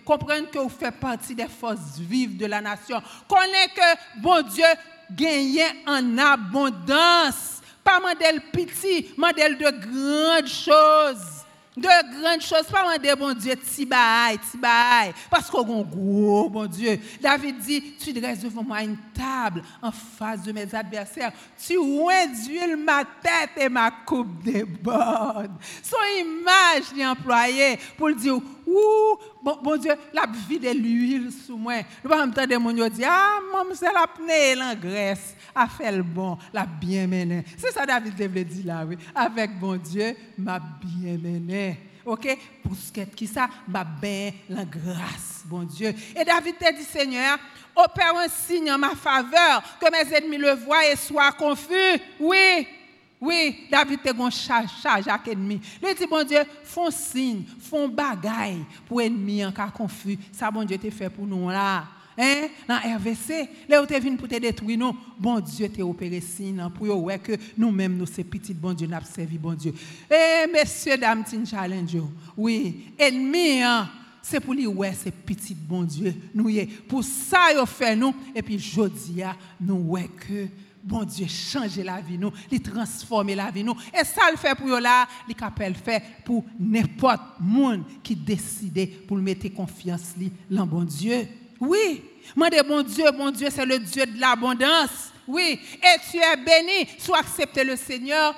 comprendre 0.03 0.49
que 0.51 0.59
vous 0.59 0.69
faites 0.69 0.99
partie 0.99 1.33
des 1.33 1.47
forces 1.47 1.97
vives 1.97 2.35
de 2.35 2.45
la 2.45 2.59
nation. 2.59 3.01
Connaissez 3.27 3.69
que 3.73 4.21
bon 4.21 4.41
Dieu 4.41 4.65
gagne 5.11 5.63
en 5.85 6.17
abondance. 6.17 7.61
Pas 7.83 8.01
modèle 8.01 8.41
petit, 8.51 9.07
modèle 9.15 9.57
de 9.57 9.69
grandes 9.69 10.47
choses. 10.47 11.46
De 11.77 12.21
grandes 12.21 12.41
choses. 12.41 12.63
Pas 12.71 12.83
demander, 12.83 13.15
bon 13.15 13.33
Dieu, 13.33 13.55
tibaï, 13.55 14.37
tibaï, 14.51 15.13
parce 15.29 15.49
qu'on 15.49 15.81
a 15.81 15.83
gros, 15.83 16.49
bon 16.49 16.65
Dieu. 16.65 16.99
David 17.21 17.59
dit, 17.59 17.93
tu 17.97 18.11
dresses 18.11 18.39
devant 18.39 18.63
moi 18.63 18.81
une 18.81 18.97
table 19.13 19.61
en 19.81 19.91
face 19.91 20.41
de 20.41 20.51
mes 20.51 20.73
adversaires. 20.73 21.31
Tu 21.65 21.77
induis 21.77 22.75
ma 22.77 23.03
tête 23.05 23.51
et 23.57 23.69
ma 23.69 23.91
coupe 23.91 24.43
déborde. 24.43 25.51
Son 25.83 25.97
image 26.19 26.97
est 26.97 27.05
employée 27.05 27.79
pour 27.97 28.11
dire, 28.13 28.39
ouh, 28.67 29.17
bon, 29.41 29.57
bon 29.63 29.77
Dieu, 29.77 29.93
la 30.13 30.25
vie 30.47 30.59
de 30.59 30.69
l'huile 30.69 31.31
sous 31.31 31.57
moi. 31.57 31.81
Nous 32.03 32.09
pas 32.09 32.23
entendre 32.23 32.47
des 32.47 32.55
gens 32.55 32.89
dire, 32.89 33.07
ah, 33.09 33.39
maman, 33.51 33.73
c'est 33.73 33.91
la 33.91 34.05
pneu 34.07 34.61
en 34.61 34.75
graisse, 34.75 35.35
a 35.55 35.67
fait 35.67 35.91
le 35.91 36.03
bon, 36.03 36.37
la 36.53 36.65
bien 36.65 37.07
menée. 37.07 37.43
C'est 37.57 37.71
ça 37.71 37.85
David 37.85 38.15
devait 38.15 38.43
dire 38.43 38.65
là, 38.65 38.85
oui. 38.85 38.97
Avec 39.15 39.57
bon 39.57 39.77
Dieu, 39.77 40.15
m'a 40.37 40.59
bien 40.59 41.17
mené. 41.17 41.79
OK? 42.05 42.37
Pour 42.63 42.73
ce 42.75 43.01
qui 43.01 43.27
ça, 43.27 43.49
m'a 43.67 43.83
bien 43.83 44.31
la 44.49 44.63
grâce, 44.63 45.43
bon 45.45 45.63
Dieu. 45.63 45.93
Et 46.15 46.23
David 46.23 46.57
t'a 46.57 46.71
dit, 46.71 46.83
Seigneur, 46.83 47.37
opère 47.75 48.15
un 48.15 48.27
signe 48.27 48.71
en 48.71 48.77
ma 48.77 48.95
faveur, 48.95 49.61
que 49.79 49.91
mes 49.91 50.15
ennemis 50.15 50.37
le 50.37 50.53
voient 50.53 50.89
et 50.89 50.95
soient 50.95 51.31
confus. 51.33 52.01
Oui, 52.19 52.67
oui, 53.19 53.67
David 53.71 54.03
te 54.03 54.13
gon 54.13 54.29
charge, 54.29 55.07
avec 55.07 55.27
ennemi. 55.27 55.59
Il 55.81 55.95
dit, 55.95 56.05
bon 56.05 56.23
Dieu, 56.23 56.39
font 56.63 56.91
signe, 56.91 57.43
font 57.59 57.87
bagaille 57.87 58.63
pour 58.85 59.01
ennemi 59.01 59.43
en 59.43 59.51
cas 59.51 59.69
confus. 59.69 60.19
Ça, 60.31 60.51
bon 60.51 60.63
Dieu, 60.63 60.77
te 60.77 60.89
fait 60.91 61.09
pour 61.09 61.25
nous 61.25 61.49
là. 61.49 61.85
Hein? 62.19 62.47
Dans 62.67 62.77
RVC, 62.77 63.49
là 63.69 63.81
où 63.81 63.85
tu 63.85 63.93
venu 63.99 64.17
pour 64.17 64.27
te 64.27 64.39
détruire, 64.39 64.77
nous, 64.77 64.95
bon 65.19 65.39
Dieu 65.39 65.69
t'a 65.69 65.83
opéré 65.83 66.19
signe 66.19 66.67
pour 66.75 67.03
ouais 67.03 67.19
que 67.19 67.33
nous-mêmes, 67.57 67.95
nous, 67.95 68.07
ces 68.07 68.23
petits, 68.23 68.53
bon 68.53 68.73
Dieu, 68.73 68.87
nous 68.87 68.97
servi, 69.03 69.37
bon 69.37 69.53
Dieu. 69.53 69.73
Eh, 70.09 70.51
messieurs, 70.51 70.97
dames, 70.97 71.23
tin 71.23 71.45
challenge, 71.45 71.97
oui, 72.35 72.93
ennemi, 72.97 73.61
hein? 73.61 73.89
c'est 74.21 74.39
pour 74.39 74.53
lui, 74.53 74.65
ouais, 74.65 74.93
c'est 74.95 75.11
petit, 75.11 75.55
bon 75.55 75.83
Dieu, 75.83 76.13
nous, 76.33 76.49
pour 76.87 77.03
ça, 77.03 77.51
il 77.51 77.67
fait 77.67 77.95
nous, 77.95 78.15
et 78.35 78.41
puis, 78.41 78.59
jodi, 78.59 79.21
nous, 79.61 79.75
ouais 79.75 80.07
que, 80.07 80.47
bon 80.87 81.03
Dieu, 81.03 81.27
changer 81.27 81.83
la 81.83 81.99
vie 81.99 82.17
nous, 82.17 82.31
il 82.49 82.61
transformer 82.61 83.35
la 83.35 83.51
vie 83.51 83.63
nous. 83.63 83.75
Et 83.93 84.05
ça 84.05 84.31
le 84.31 84.37
fait 84.37 84.55
pour 84.55 84.79
là, 84.79 85.05
il 85.27 85.35
capable 85.35 85.75
fait 85.75 86.01
pour 86.23 86.45
n'importe 86.57 87.21
monde 87.39 87.83
qui 88.01 88.15
décide 88.15 89.05
pour 89.05 89.17
mettre 89.17 89.53
confiance 89.53 90.13
dans 90.49 90.65
bon 90.65 90.83
Dieu. 90.83 91.27
Oui, 91.59 92.03
demandez 92.33 92.61
bon 92.65 92.81
Dieu, 92.83 93.05
bon 93.11 93.31
Dieu, 93.31 93.49
c'est 93.51 93.65
le 93.65 93.79
Dieu 93.79 94.05
de 94.05 94.19
l'abondance. 94.19 95.11
Oui, 95.27 95.59
et 95.75 95.99
tu 96.09 96.17
es 96.17 96.37
béni, 96.37 96.87
soit 96.99 97.19
accepter 97.19 97.65
le 97.65 97.75
Seigneur 97.75 98.33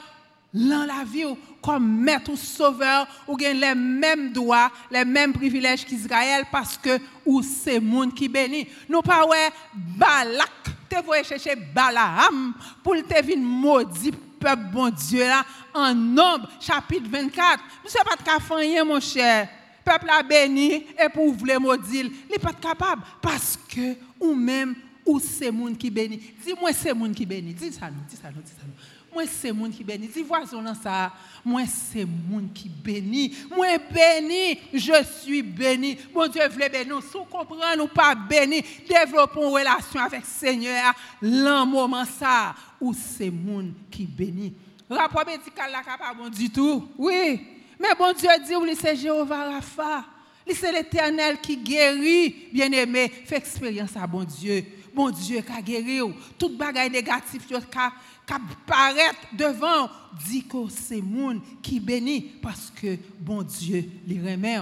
dans 0.52 0.86
la 0.88 1.04
vie 1.04 1.26
comme 1.62 2.02
maître 2.02 2.32
ou 2.32 2.36
sauveur, 2.38 3.06
ou 3.28 3.36
gagne 3.36 3.60
les 3.60 3.76
mêmes 3.76 4.32
droits, 4.32 4.72
les 4.90 5.06
mêmes 5.06 5.34
privilèges 5.34 5.86
qu'Israël 5.86 6.46
parce 6.52 6.78
que 6.78 6.98
ou 7.26 7.44
c'est 7.44 7.80
monde 7.80 8.16
qui 8.16 8.28
bénit. 8.28 8.68
Nous 8.88 9.02
pas 9.02 9.28
ouais 9.28 9.50
Balak, 9.74 10.50
te 10.90 11.04
voyez 11.04 11.24
chercher 11.24 11.56
Balaam 11.56 12.54
pour 12.84 12.96
te 12.96 13.24
venir 13.24 13.38
maudit 13.38 14.12
peuple 14.40 14.64
bon 14.72 14.90
Dieu 14.90 15.26
en 15.74 15.94
nombre 15.94 16.50
chapitre 16.60 17.10
24. 17.10 17.64
Nous 17.84 17.92
pas 17.92 18.64
de 18.64 18.84
mon 18.84 19.00
cher 19.00 19.50
peuple 19.90 20.10
a 20.10 20.24
béni 20.24 20.74
et 20.74 21.10
pour 21.14 21.34
vouloir 21.34 21.60
maudire, 21.60 22.06
il 22.06 22.32
n'est 22.32 22.38
pas 22.38 22.54
capable 22.54 23.02
parce 23.22 23.58
que 23.58 23.96
ou 24.20 24.34
même 24.34 24.76
ou 25.06 25.20
c'est 25.20 25.52
monde 25.52 25.78
qui 25.78 25.90
bénit. 25.90 26.22
Dis-moi 26.46 26.72
c'est 26.74 26.94
monde 26.94 27.14
qui 27.14 27.26
bénit. 27.26 27.54
Dis 27.54 27.72
ça 27.72 27.90
nous, 27.90 28.04
dis 28.08 28.16
ça 28.16 28.30
nous, 28.30 28.42
dis 28.42 28.52
ça 28.52 28.66
nous. 28.66 28.74
Moi 29.14 29.24
c'est 29.28 29.52
monde 29.52 29.72
qui 29.72 29.84
bénit. 29.84 30.08
Dis 30.08 30.22
voisin 30.22 30.62
dans 30.62 30.76
ça. 30.76 31.12
Moi 31.44 31.64
c'est 31.66 32.06
monde 32.06 32.54
qui 32.54 32.70
bénit. 32.70 33.36
Moi 33.56 33.78
béni, 33.92 34.60
je 34.74 35.04
suis 35.22 35.42
béni. 35.42 35.98
Mon 36.14 36.28
Dieu 36.28 36.42
veut 36.48 36.70
bénir. 36.70 37.02
Si 37.02 37.18
vous 37.18 37.26
comprenez 37.26 37.82
ou 37.82 37.88
pas 37.88 38.16
béni, 38.16 38.64
développons 38.88 39.50
une 39.50 39.54
relation 39.56 40.00
avec 40.00 40.22
le 40.22 40.28
Seigneur. 40.28 40.94
L'un 41.22 41.66
moment 41.66 42.06
ça 42.06 42.56
où 42.80 42.94
c'est 42.94 43.32
monde 43.32 43.74
qui 43.90 44.06
bénit. 44.06 44.54
Rapport 44.90 45.26
médical 45.26 45.72
là 45.72 45.82
capable 45.84 46.30
du 46.32 46.50
tout. 46.50 46.88
Oui. 46.98 47.42
Mais 47.80 47.96
bon 47.98 48.12
Dieu 48.14 48.30
dit, 48.46 48.56
oui, 48.56 48.76
c'est 48.80 48.96
Jéhovah 48.96 49.52
Rapha. 49.52 50.06
C'est 50.52 50.72
l'éternel 50.72 51.38
qui 51.42 51.56
guérit, 51.58 52.48
bien-aimé. 52.52 53.12
Fais 53.26 53.38
expérience 53.38 53.96
à 53.96 54.08
bon 54.08 54.24
Dieu. 54.24 54.66
Bon 55.00 55.12
Dieu 55.12 55.40
qui 55.40 55.52
a 55.54 55.62
guéri. 55.62 56.02
Tout 56.38 56.50
bagaille 56.58 56.90
négatif 56.90 57.48
qui 57.48 57.54
apparaît 57.54 59.12
devant, 59.32 59.90
dit 60.28 60.44
que 60.44 60.58
c'est 60.70 61.02
monde 61.02 61.40
qui 61.64 61.80
bénit 61.80 62.20
parce 62.42 62.70
que 62.70 62.98
bon 63.18 63.42
Dieu 63.42 63.90
les 64.06 64.20
remet. 64.20 64.60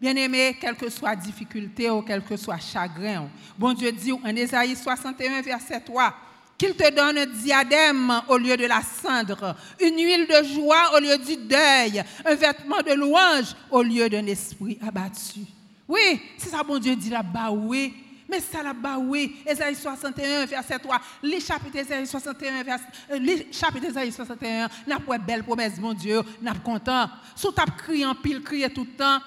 Bien-aimé, 0.00 0.56
quelle 0.60 0.76
que 0.76 0.88
soit 0.88 1.16
difficulté 1.16 1.90
ou 1.90 2.02
quel 2.02 2.22
que 2.22 2.36
soit 2.36 2.60
chagrin, 2.60 3.28
bon 3.58 3.72
Dieu 3.72 3.90
dit 3.90 4.12
en 4.12 4.36
Ésaïe 4.36 4.76
61, 4.76 5.42
verset 5.42 5.80
3, 5.80 6.14
qu'il 6.56 6.76
te 6.76 6.94
donne 6.94 7.18
un 7.18 7.26
diadème 7.26 8.22
au 8.28 8.36
lieu 8.36 8.56
de 8.56 8.66
la 8.66 8.80
cendre, 8.80 9.56
une 9.80 9.96
huile 9.96 10.28
de 10.28 10.54
joie 10.54 10.96
au 10.96 11.00
lieu 11.00 11.18
du 11.18 11.36
deuil, 11.36 12.00
un 12.24 12.34
vêtement 12.36 12.80
de 12.80 12.92
louange 12.92 13.56
au 13.72 13.82
lieu 13.82 14.08
d'un 14.08 14.26
esprit 14.26 14.78
abattu. 14.86 15.40
Oui, 15.88 16.20
c'est 16.38 16.50
ça, 16.50 16.62
bon 16.62 16.78
Dieu 16.78 16.94
dit 16.94 17.10
là-bas, 17.10 17.50
oui. 17.50 18.03
Mais 18.28 18.40
ça 18.40 18.62
là-bas, 18.62 18.98
oui. 18.98 19.36
Ésaïe 19.46 19.74
61, 19.74 20.46
verset 20.46 20.78
3. 20.78 21.00
Les 21.22 21.40
chapitres 21.40 21.72
d'Ésaïe 21.72 22.06
61, 22.06 22.62
verset, 22.62 22.86
euh, 23.10 23.18
les 23.18 23.48
chapitres 23.52 23.86
d'Ésaïe 23.86 24.12
61, 24.12 24.68
n'a 24.86 24.98
pas 24.98 25.18
belle 25.18 25.44
promesse, 25.44 25.78
mon 25.78 25.92
Dieu, 25.92 26.22
n'a 26.40 26.54
pas 26.54 26.60
content. 26.60 27.08
Sous 27.36 27.52
ta 27.52 27.64
crié 27.64 28.06
en 28.06 28.14
pile, 28.14 28.42
crié 28.42 28.70
tout 28.70 28.84
le 28.84 28.96
temps. 28.96 29.20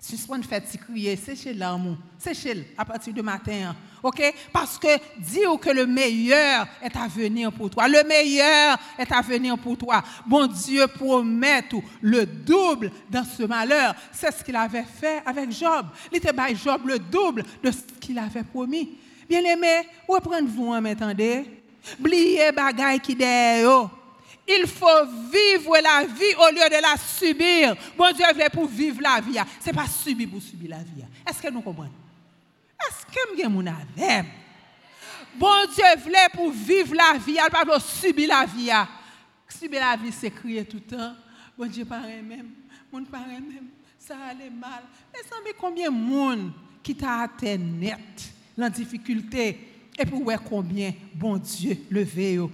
Suspend 0.00 0.42
fait 0.42 0.62
crier, 0.78 1.16
c'est 1.16 1.34
chez 1.34 1.52
l'amour, 1.52 1.96
c'est 2.18 2.32
chez 2.32 2.72
à 2.78 2.84
partir 2.84 3.12
du 3.12 3.20
matin. 3.20 3.74
OK? 4.00 4.22
Parce 4.52 4.78
que 4.78 4.96
dis 5.18 5.40
que 5.60 5.70
le 5.70 5.86
meilleur 5.86 6.68
est 6.80 6.96
à 6.96 7.08
venir 7.08 7.50
pour 7.50 7.68
toi. 7.68 7.88
Le 7.88 8.04
meilleur 8.04 8.78
est 8.96 9.10
à 9.10 9.20
venir 9.20 9.58
pour 9.58 9.76
toi. 9.76 10.02
Bon 10.24 10.46
Dieu 10.46 10.86
promet 10.86 11.62
tout, 11.62 11.82
le 12.00 12.24
double 12.24 12.92
dans 13.10 13.24
ce 13.24 13.42
malheur. 13.42 13.92
C'est 14.12 14.30
ce 14.30 14.44
qu'il 14.44 14.54
avait 14.54 14.84
fait 14.84 15.20
avec 15.26 15.50
Job. 15.50 15.86
Il 16.12 16.18
était 16.18 16.32
Job 16.54 16.82
le 16.86 17.00
double 17.00 17.44
de 17.60 17.70
ce 17.72 17.80
qu'il 18.00 18.18
avait 18.20 18.44
promis. 18.44 18.96
Bien-aimé, 19.28 19.88
reprenez-vous, 20.06 20.72
hein, 20.72 20.80
m'entendez? 20.80 21.44
Oubliez 21.98 22.52
bagaille 22.52 23.00
qui 23.00 23.16
derrière 23.16 23.90
il 24.48 24.66
faut 24.66 25.04
vivre 25.30 25.76
la 25.82 26.06
vie 26.06 26.34
au 26.38 26.50
lieu 26.52 26.68
de 26.68 26.80
la 26.80 26.96
subir. 26.96 27.76
Bon 27.96 28.10
Dieu 28.14 28.24
veut 28.34 28.48
pour 28.50 28.66
vivre 28.66 29.00
la 29.02 29.20
vie. 29.20 29.38
Ce 29.60 29.66
n'est 29.66 29.76
pas 29.76 29.86
subir 29.86 30.28
pour 30.30 30.40
subir 30.40 30.70
la 30.70 30.78
vie. 30.78 31.04
Est-ce 31.28 31.42
que 31.42 31.52
nous 31.52 31.60
comprenons? 31.60 31.92
Est-ce 32.80 33.04
que 33.06 33.36
nous 33.36 33.44
avons 33.44 33.76
Bon 35.36 35.66
Dieu 35.74 35.84
veut 35.98 36.32
pour 36.32 36.50
vivre 36.50 36.94
la 36.94 37.18
vie, 37.18 37.38
il 37.38 37.50
pas 37.50 37.80
subir 37.80 38.28
la 38.28 38.46
vie. 38.46 38.70
Subir 39.48 39.80
la 39.80 39.96
vie, 39.96 40.12
c'est 40.12 40.30
crier 40.30 40.64
tout 40.64 40.80
le 40.88 40.96
temps. 40.96 41.14
Bon 41.56 41.66
Dieu 41.66 41.84
paraît 41.84 42.22
même. 42.22 42.50
Mon 42.90 43.04
paraît 43.04 43.40
même. 43.40 43.68
Ça 43.98 44.16
allait 44.30 44.50
mal. 44.50 44.84
Mais 45.12 45.20
ça 45.28 45.36
combien 45.58 45.90
de 45.90 45.94
monde 45.94 46.52
qui 46.82 46.94
t'a 46.94 47.20
atteint 47.20 47.58
net, 47.58 48.32
la 48.56 48.70
difficulté, 48.70 49.68
et 49.98 50.06
pour 50.06 50.32
combien, 50.48 50.92
bon 51.12 51.36
Dieu, 51.36 51.76
le 51.90 52.02
veille. 52.02 52.48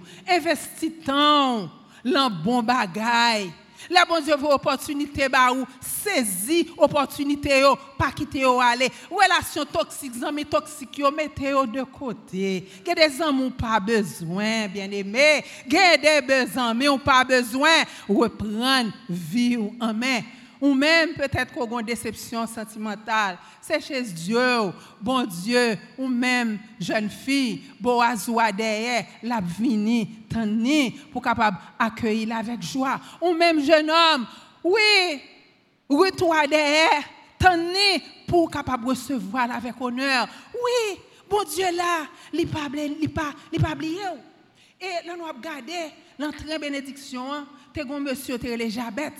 L'un 2.05 2.29
bon 2.29 2.61
bagaille. 2.61 3.51
La 3.89 4.05
bon 4.05 4.19
Dieu 4.21 4.35
veut 4.35 4.51
opportunité 4.51 5.27
ba 5.27 5.51
ou 5.51 5.65
saisi 5.79 6.69
opportunité 6.77 7.59
yo, 7.59 7.75
pas 7.97 8.11
quitter 8.11 8.39
yo 8.39 8.59
aller. 8.59 8.89
Relation 9.09 9.65
toxique, 9.65 10.13
amis 10.23 10.45
toxique 10.45 10.97
yo 10.97 11.11
mettez 11.11 11.49
yo 11.49 11.65
de 11.65 11.83
côté. 11.83 12.67
Que 12.85 12.95
des 12.95 13.21
amis 13.21 13.51
pas 13.51 13.79
besoin, 13.79 14.67
bien-aimé. 14.67 15.43
Que 15.69 16.21
des 16.21 16.57
amis 16.57 16.89
ont 16.89 16.99
pas 16.99 17.23
besoin 17.23 17.83
reprendre 18.07 18.91
vie 19.09 19.57
en 19.79 19.93
main 19.93 20.21
ou 20.65 20.73
même 20.73 21.13
peut-être 21.13 21.53
qu'on 21.53 21.77
a 21.77 21.79
une 21.79 21.85
déception 21.85 22.47
sentimentale, 22.47 23.37
c'est 23.61 23.79
chez 23.79 24.01
Dieu, 24.01 24.39
bon 24.99 25.23
Dieu, 25.23 25.77
ou 25.95 26.07
même 26.07 26.57
jeune 26.79 27.07
fille, 27.07 27.61
Boaz 27.79 28.27
ou 28.27 28.39
derrière, 28.57 29.05
la 29.21 29.41
vini, 29.41 30.25
tani, 30.27 30.89
pour 31.11 31.21
capable 31.21 31.57
accueillir 31.77 32.35
avec 32.35 32.63
joie. 32.63 32.99
Ou 33.21 33.33
même 33.33 33.63
jeune 33.63 33.91
homme, 33.91 34.25
oui, 34.63 36.11
toi 36.17 36.47
derrière, 36.47 37.03
tani, 37.37 38.01
pour 38.27 38.49
capable 38.49 38.87
recevoir 38.87 39.51
avec 39.51 39.79
honneur. 39.79 40.27
Oui, 40.51 40.97
bon 41.29 41.43
Dieu 41.43 41.67
là, 41.75 42.07
il 42.33 42.39
il 42.39 43.09
pas 43.11 43.71
oublié. 43.71 44.01
Et 44.81 45.07
là 45.07 45.15
nous 45.15 45.25
avons 45.25 45.37
regardé 45.37 45.93
l'entrée 46.17 46.57
bénédiction, 46.57 47.31
hein, 47.31 47.47
t'es 47.71 47.81
un 47.81 47.99
monsieur 47.99 48.39
Téré 48.39 48.67
Jabet, 48.67 49.13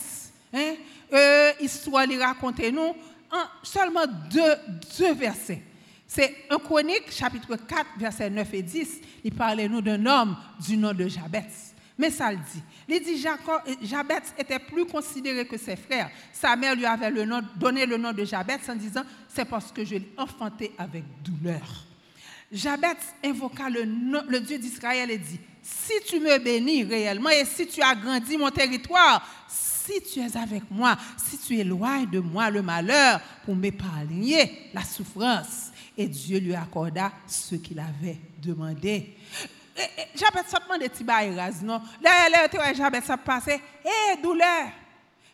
hein? 0.56 0.76
euh, 1.14 1.52
histoire 1.60 2.08
lui 2.08 2.18
raconter 2.18 2.72
nous 2.72 2.96
en 3.32 3.44
seulement 3.64 4.06
deux, 4.32 4.56
deux 4.98 5.14
versets. 5.14 5.62
C'est 6.08 6.36
un 6.50 6.58
chronique, 6.60 7.12
chapitre 7.12 7.56
4, 7.56 7.86
versets 7.98 8.30
9 8.30 8.54
et 8.54 8.62
10. 8.62 9.02
Il 9.24 9.34
parlait 9.34 9.68
nous 9.68 9.82
d'un 9.82 10.06
homme 10.06 10.38
du 10.66 10.78
nom 10.78 10.94
de 10.94 11.08
Jabez. 11.08 11.44
Mais 11.98 12.10
ça 12.10 12.32
le 12.32 12.38
dit. 12.38 12.62
Il 12.88 13.04
dit 13.04 13.18
Jacob, 13.18 13.62
Jabet 13.82 14.22
était 14.38 14.60
plus 14.60 14.86
considéré 14.86 15.46
que 15.48 15.58
ses 15.58 15.76
frères. 15.76 16.10
Sa 16.34 16.56
mère 16.56 16.76
lui 16.76 16.86
avait 16.86 17.10
le 17.10 17.26
nom, 17.26 17.42
donné 17.56 17.86
le 17.86 17.98
nom 17.98 18.12
de 18.12 18.26
Jabet 18.26 18.60
en 18.68 18.76
disant 18.76 19.04
C'est 19.34 19.46
parce 19.46 19.72
que 19.72 19.86
je 19.86 19.96
l'ai 19.96 20.12
enfanté 20.18 20.74
avec 20.78 21.04
douleur. 21.24 21.86
Jabet 22.52 22.98
invoqua 23.24 23.70
le, 23.70 23.84
le 24.28 24.40
Dieu 24.42 24.58
d'Israël 24.58 25.10
et 25.10 25.18
dit 25.18 25.40
Si 25.62 25.94
tu 26.06 26.20
me 26.20 26.38
bénis 26.38 26.84
réellement 26.84 27.30
et 27.30 27.46
si 27.46 27.66
tu 27.66 27.82
agrandis 27.82 28.38
mon 28.38 28.52
territoire, 28.52 29.26
si 29.86 30.02
tu 30.02 30.20
es 30.20 30.38
avec 30.38 30.64
moi, 30.70 30.98
si 31.18 31.38
tu 31.38 31.58
éloignes 31.58 32.10
de 32.10 32.20
moi 32.20 32.50
le 32.50 32.62
malheur 32.62 33.20
pour 33.46 33.56
m'épargner 33.56 34.70
la 34.74 34.84
souffrance. 34.84 35.72
Et 35.98 36.08
Dieu 36.08 36.40
lui 36.40 36.56
accorda 36.56 37.12
ce 37.28 37.56
qu'il 37.56 37.80
avait 37.80 38.20
demandé. 38.42 39.16
Jabet 40.16 40.48
ça 40.48 40.60
demandé 40.60 40.90
Tibaïraz, 40.90 41.62
non? 41.62 41.82
Là, 42.02 42.30
là, 42.30 42.74
Jabet 42.74 43.02
ça 43.02 43.18
passé. 43.18 43.62
Eh, 43.84 44.22
douleur, 44.22 44.72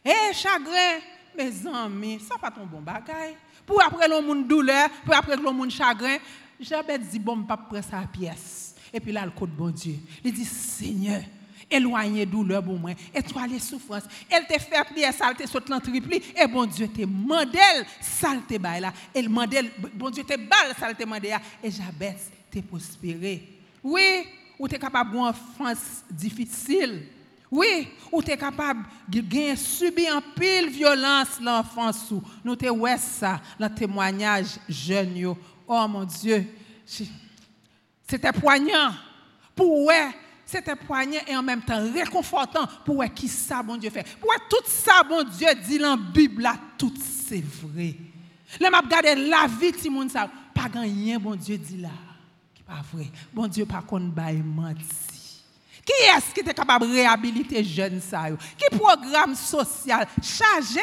eh, 0.04 0.34
chagrin. 0.34 1.00
Mes 1.38 1.66
amis, 1.68 2.20
ça 2.20 2.38
pas 2.38 2.52
ton 2.52 2.66
bon 2.66 2.82
bagaille. 2.82 3.38
Pour 3.66 3.82
après 3.82 4.08
le 4.08 4.22
monde 4.22 4.48
douleur, 4.48 4.90
pour 5.06 5.16
après 5.16 5.38
le 5.38 5.52
monde 5.52 5.72
chagrin, 5.72 6.18
Jabet 6.60 7.00
dit, 7.00 7.20
bon, 7.20 7.44
pas 7.44 7.58
prendre 7.58 7.84
sa 7.84 8.02
pièce. 8.02 8.76
Et 8.94 9.00
puis 9.00 9.12
là, 9.12 9.26
le 9.26 9.32
code 9.32 9.52
bon 9.52 9.70
Dieu. 9.70 9.96
Il 10.24 10.34
dit, 10.34 10.44
Seigneur, 10.44 11.22
éloigner 11.72 12.26
douleur 12.26 12.64
pour 12.64 12.78
moi, 12.78 12.92
étoiler 13.14 13.60
souffrance. 13.60 14.04
Elle 14.30 14.46
te 14.46 14.60
fait 14.60 14.84
prier, 14.84 15.12
ça 15.12 15.32
saute 15.46 15.70
l'entrepli, 15.70 16.22
et 16.36 16.48
bon 16.48 16.66
Dieu 16.66 16.88
te 16.88 17.06
mandel, 17.06 17.86
ça 18.00 18.34
te 18.48 18.58
bail 18.58 18.82
là. 18.82 18.94
Et 19.16 19.28
mandel, 19.28 19.72
bon 19.94 20.10
Dieu 20.10 20.24
te 20.24 20.36
balle, 20.36 20.76
ça 20.80 20.94
te 20.94 21.04
mandel 21.06 21.40
et 21.64 21.72
Jabet 21.72 22.18
te 22.52 22.60
prospéré. 22.60 23.48
Oui, 23.84 24.26
ou 24.60 24.68
tu 24.68 24.76
es 24.76 24.80
capable 24.80 25.12
d'une 25.12 25.22
enfance 25.22 26.04
difficile. 26.10 27.08
Oui, 27.50 27.88
ou 28.12 28.22
tu 28.22 28.32
es 28.32 28.38
capable 28.38 28.86
de 29.10 29.22
subir 29.56 30.16
en 30.16 30.22
pile 30.22 30.70
violence 30.70 31.40
l'enfance. 31.42 32.14
Nous 32.44 32.56
te 32.56 32.68
ouais 32.68 32.98
ça, 32.98 33.42
le 33.60 33.68
témoignage 33.68 34.58
jeune. 34.70 35.36
Oh 35.68 35.88
mon 35.88 36.06
Dieu, 36.06 36.46
c'était 38.08 38.32
poignant. 38.32 38.94
Pour 39.54 39.86
ouais, 39.86 40.12
c'était 40.52 40.76
poignant 40.76 41.22
et 41.28 41.36
en 41.36 41.44
même 41.44 41.62
temps 41.62 41.82
réconfortant 41.94 42.68
pour 42.86 43.04
qui 43.16 43.28
ça 43.28 43.64
bon 43.64 43.78
Dieu 43.78 43.90
fait. 43.90 44.06
Pour 44.20 44.34
tout 44.50 44.68
ça 44.68 45.04
bon 45.08 45.24
Dieu 45.24 45.48
dit 45.66 45.78
dans 45.78 45.92
la 45.92 45.98
Bible 45.98 46.42
là, 46.44 46.56
tout 46.78 46.94
c'est 47.00 47.44
vrai. 47.44 47.96
Là 48.60 48.70
m'a 48.70 48.80
regardé 48.82 49.16
la 49.16 49.48
vie 49.48 49.72
de 49.72 50.10
ça, 50.10 50.30
pas 50.54 50.70
rien 50.74 51.18
bon 51.20 51.36
Dieu 51.36 51.58
dit 51.58 51.78
là 51.78 51.90
pas 52.72 52.82
vrai. 52.94 53.08
Bon 53.34 53.48
Dieu, 53.48 53.66
pas 53.66 53.82
qu'on 53.82 54.00
baille 54.00 54.42
menti. 54.42 55.44
Qui 55.86 55.92
est-ce 56.16 56.34
qui 56.34 56.40
est 56.40 56.54
capable 56.54 56.88
de 56.88 56.94
réhabiliter 56.94 57.64
jeunes 57.64 58.00
ça 58.00 58.28
Qui 58.58 58.78
programme 58.78 59.36
social? 59.36 60.08
Chargé 60.22 60.80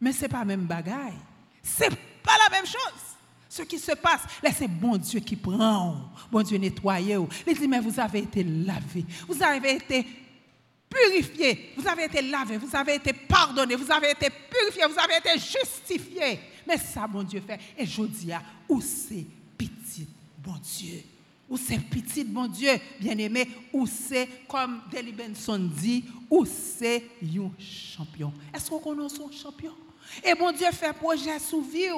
Mais 0.00 0.12
ce 0.12 0.22
n'est 0.22 0.28
pas 0.28 0.38
la 0.38 0.44
même 0.46 0.64
bagaille. 0.64 1.18
Ce 1.62 1.82
n'est 1.82 1.90
pas 2.22 2.36
la 2.48 2.56
même 2.56 2.64
chose. 2.64 3.07
Ce 3.58 3.64
qui 3.64 3.78
se 3.80 3.90
passe, 3.90 4.22
là, 4.40 4.50
c'est 4.56 4.68
bon 4.68 4.96
Dieu 4.96 5.18
qui 5.18 5.34
prend. 5.34 5.96
Bon 6.30 6.42
Dieu 6.42 6.58
nettoie. 6.58 7.00
Il 7.00 7.26
dit, 7.58 7.66
mais 7.66 7.80
vous 7.80 7.98
avez 7.98 8.20
été 8.20 8.44
lavé. 8.44 9.04
Vous 9.26 9.42
avez 9.42 9.72
été 9.72 10.06
purifié. 10.88 11.72
Vous 11.76 11.88
avez 11.88 12.04
été 12.04 12.22
lavé. 12.22 12.56
Vous 12.56 12.76
avez 12.76 12.94
été 12.94 13.12
pardonné. 13.12 13.74
Vous 13.74 13.90
avez 13.90 14.12
été 14.12 14.28
purifié. 14.30 14.84
Vous 14.88 14.98
avez 15.00 15.16
été 15.16 15.32
justifié. 15.40 16.38
Mais 16.64 16.78
ça, 16.78 17.08
bon 17.08 17.24
Dieu 17.24 17.42
fait. 17.44 17.58
Et 17.76 17.84
je 17.84 18.02
dis, 18.02 18.30
où 18.68 18.80
c'est 18.80 19.26
bon 20.38 20.54
Dieu? 20.62 21.02
Ou 21.50 21.56
c'est 21.56 21.78
petit, 21.78 22.22
bon 22.22 22.46
Dieu, 22.46 22.70
bien-aimé, 23.00 23.48
ou 23.72 23.86
c'est, 23.86 24.28
comme 24.46 24.82
Deli 24.92 25.12
Benson 25.12 25.58
dit, 25.58 26.04
ou 26.30 26.44
c'est 26.44 27.02
un 27.24 27.50
champion? 27.58 28.32
Est-ce 28.54 28.70
qu'on 28.70 28.78
connaît 28.78 29.08
son 29.08 29.32
champion? 29.32 29.72
Et 30.22 30.34
bon 30.34 30.52
Dieu 30.52 30.66
fait 30.72 30.92
projet 30.92 31.38
sous 31.38 31.62
vie. 31.62 31.88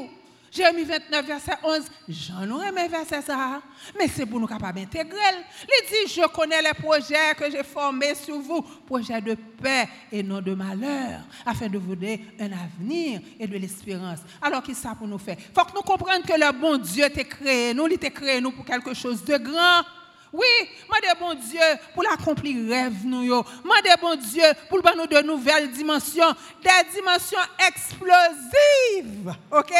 Jérémie 0.50 0.82
29, 0.82 1.26
verset 1.26 1.52
11, 1.62 1.82
j'en 2.08 2.60
ai 2.60 2.72
mes 2.72 2.88
versets 2.88 3.22
ça, 3.22 3.62
mais 3.96 4.08
c'est 4.08 4.26
pour 4.26 4.40
nous 4.40 4.48
capables 4.48 4.80
d'intégrer. 4.80 5.16
Il 5.62 5.88
dit, 5.88 6.12
je 6.12 6.26
connais 6.26 6.60
les 6.60 6.74
projets 6.74 7.34
que 7.38 7.48
j'ai 7.48 7.62
formés 7.62 8.16
sur 8.16 8.40
vous, 8.40 8.60
projets 8.60 9.20
de 9.20 9.34
paix 9.34 9.88
et 10.10 10.24
non 10.24 10.40
de 10.40 10.52
malheur, 10.54 11.20
afin 11.46 11.68
de 11.68 11.78
vous 11.78 11.94
donner 11.94 12.26
un 12.40 12.50
avenir 12.50 13.20
et 13.38 13.46
de 13.46 13.56
l'espérance. 13.56 14.18
Alors, 14.42 14.60
qu'est-ce 14.62 14.82
ça 14.82 14.96
pour 14.96 15.06
nous 15.06 15.18
faire? 15.18 15.36
Il 15.38 15.54
faut 15.54 15.64
que 15.64 15.74
nous 15.74 15.82
comprenions 15.82 16.22
que 16.22 16.32
le 16.32 16.52
bon 16.52 16.76
Dieu 16.78 17.08
t'a 17.10 17.22
créé, 17.22 17.72
nous, 17.72 17.86
il 17.86 17.98
t'a 17.98 18.10
créé 18.10 18.40
nous 18.40 18.50
pour 18.50 18.64
quelque 18.64 18.92
chose 18.92 19.24
de 19.24 19.36
grand. 19.36 19.84
Oui, 20.32 20.46
demande 20.86 21.18
bon 21.18 21.40
Dieu 21.40 21.60
pour 21.92 22.04
l'accomplir 22.04 22.68
rêve 22.68 23.04
nous 23.04 23.24
yo. 23.24 23.44
Demande 23.64 24.00
bon 24.00 24.14
Dieu 24.14 24.44
pour 24.68 24.78
nous 24.96 25.06
de 25.06 25.22
nouvelles 25.26 25.70
dimensions, 25.72 26.32
des 26.62 26.90
dimensions 26.94 27.38
explosives. 27.66 29.34
OK? 29.50 29.72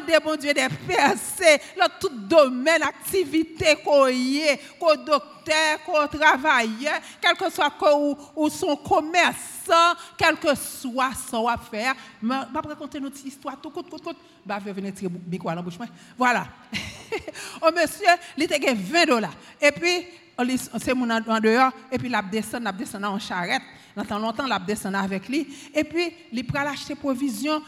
Demande 0.00 0.22
bon 0.24 0.36
Dieu 0.36 0.52
des 0.52 0.68
percées 0.86 1.60
dans 1.78 1.88
tout 2.00 2.10
domaine 2.10 2.82
activité 2.82 3.76
qu'on 3.84 4.06
est, 4.06 4.60
qu'on 4.78 4.96
docteur, 4.96 5.82
qu'on 5.84 6.06
travailleur, 6.06 7.00
quel 7.20 7.36
que 7.36 7.50
soit 7.50 7.70
son 8.48 8.76
commerçant, 8.76 9.94
quel 10.16 10.36
que 10.36 10.54
soit 10.54 11.12
son 11.30 11.46
affaire. 11.48 11.94
Je 12.22 12.28
vais 12.28 12.34
raconter 12.68 13.00
notre 13.00 13.24
histoire 13.24 13.60
tout 13.60 13.70
tout. 13.70 14.12
Bah, 14.44 14.58
je 14.60 14.64
vais 14.64 14.72
venir 14.72 14.92
tirer 14.94 15.12
micro 15.26 15.48
à. 15.48 15.56
Voilà. 16.16 16.46
oh 17.62 17.70
monsieur, 17.74 18.06
il 18.36 18.52
a 18.52 18.74
20 18.74 19.06
dollars. 19.06 19.34
Et 19.60 19.72
puis, 19.72 20.06
c'est 20.78 20.94
mon 20.94 21.08
et 21.90 21.98
puis 21.98 22.12
descend, 22.30 22.62
il 22.64 22.76
descend 22.76 23.04
en 23.04 23.18
charrette. 23.18 23.62
Dans 24.08 24.18
longtemps, 24.18 24.46
descend 24.66 24.96
avec 24.96 25.28
lui. 25.28 25.46
Et 25.72 25.84
puis, 25.84 26.12
il 26.32 26.44
provision, 26.96 27.62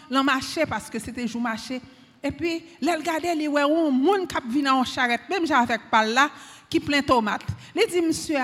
parce 0.67 0.91
que 0.91 0.99
c'était 0.99 1.23
jour 1.29 1.41
marché. 1.41 1.81
Et 2.23 2.31
puis, 2.31 2.65
il 2.81 2.91
regarde, 2.91 3.25
il 3.37 3.49
voit 3.49 3.65
un 3.65 3.91
monde 3.91 4.27
qui 4.27 4.37
vient 4.49 4.75
en 4.75 4.85
charrette, 4.85 5.29
même 5.29 5.45
avec 5.51 5.91
par 5.91 6.05
là, 6.05 6.31
qui 6.69 6.81
plein 6.81 7.01
de 7.01 7.07
tomates. 7.07 7.47
Il 7.75 7.87
dit, 7.91 8.01
monsieur, 8.01 8.39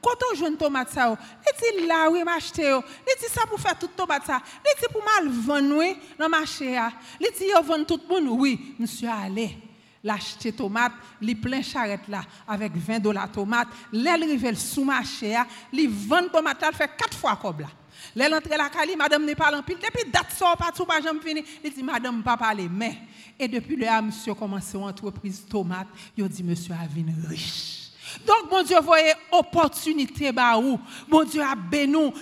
quand 0.00 0.16
on 0.30 0.36
joue 0.36 0.46
une 0.46 0.56
tomate, 0.56 0.90
ça, 0.90 1.16
il 1.46 1.80
dit 1.80 1.86
là, 1.86 2.10
oui, 2.10 2.22
m'acheter. 2.22 2.68
Il 2.68 3.20
dit 3.20 3.32
ça 3.32 3.46
pour 3.48 3.58
faire 3.58 3.78
toute 3.78 3.96
tomate, 3.96 4.26
ça. 4.26 4.40
Il 4.64 4.80
dit 4.80 4.92
pour 4.92 5.02
mal 5.02 5.28
vendre, 5.28 5.96
dans 6.18 6.26
le 6.26 6.30
marché. 6.30 6.78
Il 7.18 7.26
dit, 7.38 7.44
il 7.44 7.64
vend 7.64 7.82
tout 7.84 8.00
le 8.08 8.20
monde, 8.20 8.38
oui, 8.38 8.74
monsieur, 8.78 9.08
allez 9.08 9.56
l'acheter 10.04 10.52
tomate, 10.52 10.92
li 11.22 11.34
plein 11.34 11.62
charrette 11.62 12.06
là 12.08 12.20
avec 12.46 12.76
20 12.76 12.98
dollars 12.98 13.32
tomate, 13.32 13.68
l'aile 13.90 14.24
rivel 14.24 14.54
sous 14.58 14.84
marché, 14.84 15.34
li 15.72 15.86
vend 15.86 16.28
tomate 16.30 16.60
là 16.60 16.72
fait 16.72 16.90
quatre 16.94 17.16
fois 17.16 17.38
comme 17.40 17.60
là. 17.60 17.68
L'aile 18.14 18.34
entre 18.34 18.48
la 18.50 18.68
cali, 18.68 18.96
madame 18.96 19.24
n'est 19.24 19.34
pas 19.34 19.54
en 19.54 19.58
depuis 19.60 20.10
date 20.10 20.32
sort 20.36 20.56
pas 20.56 20.72
tout 20.72 20.84
pas 20.84 21.00
jamais 21.00 21.20
fini. 21.20 21.42
Il 21.62 21.72
dit 21.72 21.82
madame 21.82 22.22
pas 22.22 22.36
parler 22.36 22.68
mais 22.70 22.96
et 23.38 23.48
depuis 23.48 23.76
le 23.76 24.02
monsieur 24.02 24.34
commencé 24.34 24.76
une 24.76 24.84
entreprise 24.84 25.44
tomate, 25.48 25.88
il 26.16 26.28
dit 26.28 26.42
monsieur 26.42 26.74
a 26.74 26.86
venu 26.86 27.14
riche. 27.28 27.84
Donc, 28.26 28.48
bon 28.50 28.62
Dieu, 28.62 28.76
voyez 28.80 29.12
opportunité, 29.32 30.30
bah, 30.30 30.56
ou. 30.58 30.78
Bon 31.08 31.24
Dieu, 31.24 31.42
a 31.42 31.54
béni, 31.54 32.12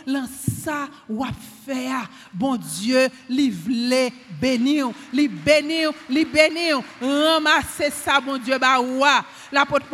ça, 0.64 0.88
ou 1.08 1.22
a 1.22 1.28
fait, 1.66 1.88
bon 2.32 2.56
Dieu, 2.56 3.08
li 3.28 3.50
vle 3.50 4.10
bénir, 4.40 4.90
li 5.12 5.28
bénir, 5.28 5.90
li 6.08 6.24
bénir, 6.24 6.80
ramassez 7.00 7.90
ça, 7.90 8.20
bon 8.20 8.38
Dieu, 8.38 8.58
bah, 8.58 8.80
ou. 8.80 9.02
L'apôtre 9.50 9.86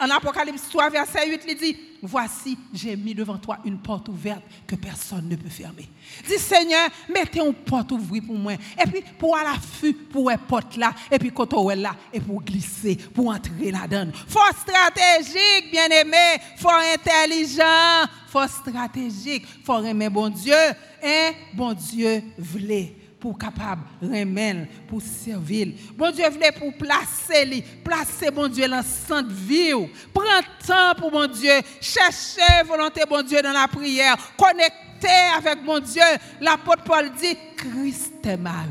en 0.00 0.10
Apocalypse 0.10 0.68
3, 0.68 0.90
verset 0.90 1.28
8, 1.28 1.42
il 1.48 1.56
dit, 1.56 1.76
Voici, 2.02 2.58
j'ai 2.72 2.96
mis 2.96 3.14
devant 3.14 3.38
toi 3.38 3.58
une 3.64 3.78
porte 3.78 4.08
ouverte 4.08 4.42
que 4.66 4.74
personne 4.74 5.28
ne 5.28 5.36
peut 5.36 5.48
fermer. 5.48 5.88
Dis 6.26 6.38
Seigneur, 6.38 6.88
mettez 7.08 7.40
une 7.40 7.54
porte 7.54 7.92
ouverte 7.92 8.26
pour 8.26 8.36
moi. 8.36 8.52
Et 8.52 8.86
puis, 8.90 9.02
pour 9.18 9.36
à 9.36 9.44
l'affût, 9.44 9.92
pour 9.92 10.30
une 10.30 10.38
porte 10.38 10.76
là, 10.76 10.92
et 11.10 11.18
puis 11.18 11.30
quand 11.30 11.52
on 11.54 11.70
est 11.70 11.76
là, 11.76 11.94
et 12.12 12.20
pour 12.20 12.42
glisser, 12.42 12.96
pour 12.96 13.28
entrer 13.28 13.70
là-dedans. 13.70 14.12
Faut 14.28 14.40
stratégique, 14.60 15.70
bien 15.70 15.88
aimé, 15.88 16.42
faut 16.56 16.68
intelligent, 16.70 18.06
faut 18.28 18.46
stratégique, 18.46 19.46
faut 19.64 19.82
aimer 19.82 20.08
bon 20.08 20.28
Dieu, 20.28 20.54
et 21.02 21.32
bon 21.54 21.72
Dieu 21.72 22.22
voulait 22.38 22.94
pour 23.26 23.36
capable 23.36 23.82
remettre, 24.00 24.70
pour 24.86 25.02
servir. 25.02 25.74
Bon 25.96 26.12
Dieu 26.12 26.28
voulait 26.28 26.52
pour 26.52 26.72
placer 26.74 27.44
lui, 27.44 27.60
placer 27.82 28.30
bon 28.30 28.46
Dieu 28.46 28.68
dans 28.68 28.84
sainte 28.84 29.32
vie. 29.32 29.72
Prends 30.14 30.22
temps 30.64 30.94
pour 30.96 31.10
bon 31.10 31.26
Dieu, 31.26 31.60
chercher 31.80 32.62
volonté 32.64 33.02
bon 33.08 33.22
Dieu 33.22 33.42
dans 33.42 33.52
la 33.52 33.66
prière, 33.66 34.16
connecter 34.36 35.08
avec 35.36 35.64
bon 35.64 35.80
Dieu. 35.80 36.04
L'apôtre 36.40 36.84
Paul 36.84 37.10
dit 37.20 37.36
Christ 37.56 38.24
est 38.24 38.36
ma 38.36 38.64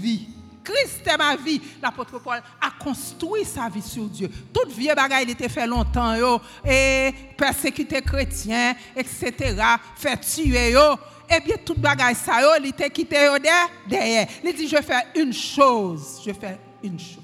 vie. 0.00 0.29
Christ 0.62 1.06
est 1.06 1.16
ma 1.16 1.36
vie. 1.36 1.60
L'apôtre 1.82 2.18
Paul 2.18 2.42
a 2.60 2.70
construit 2.82 3.44
sa 3.44 3.68
vie 3.68 3.82
sur 3.82 4.04
Dieu. 4.04 4.30
Toute 4.52 4.72
vie 4.72 4.88
bagaille 4.94 5.24
il 5.24 5.30
était 5.30 5.48
fait 5.48 5.66
longtemps 5.66 6.14
yo, 6.14 6.40
et 6.64 7.12
persécuté 7.36 8.02
chrétien, 8.02 8.74
etc. 8.96 9.56
Fait 9.96 10.20
tuer 10.20 10.72
yo 10.72 10.96
eh 11.32 11.40
bien, 11.40 11.56
tout 11.64 11.74
bagage 11.74 12.16
ça, 12.16 12.40
il 12.58 12.66
était 12.66 12.90
quitté 12.90 13.16
derrière. 13.88 14.26
Il 14.42 14.52
dit, 14.52 14.66
je 14.66 14.82
fais 14.82 15.06
une 15.14 15.32
chose, 15.32 16.20
je 16.26 16.32
fais 16.32 16.58
une 16.82 16.98
chose. 16.98 17.22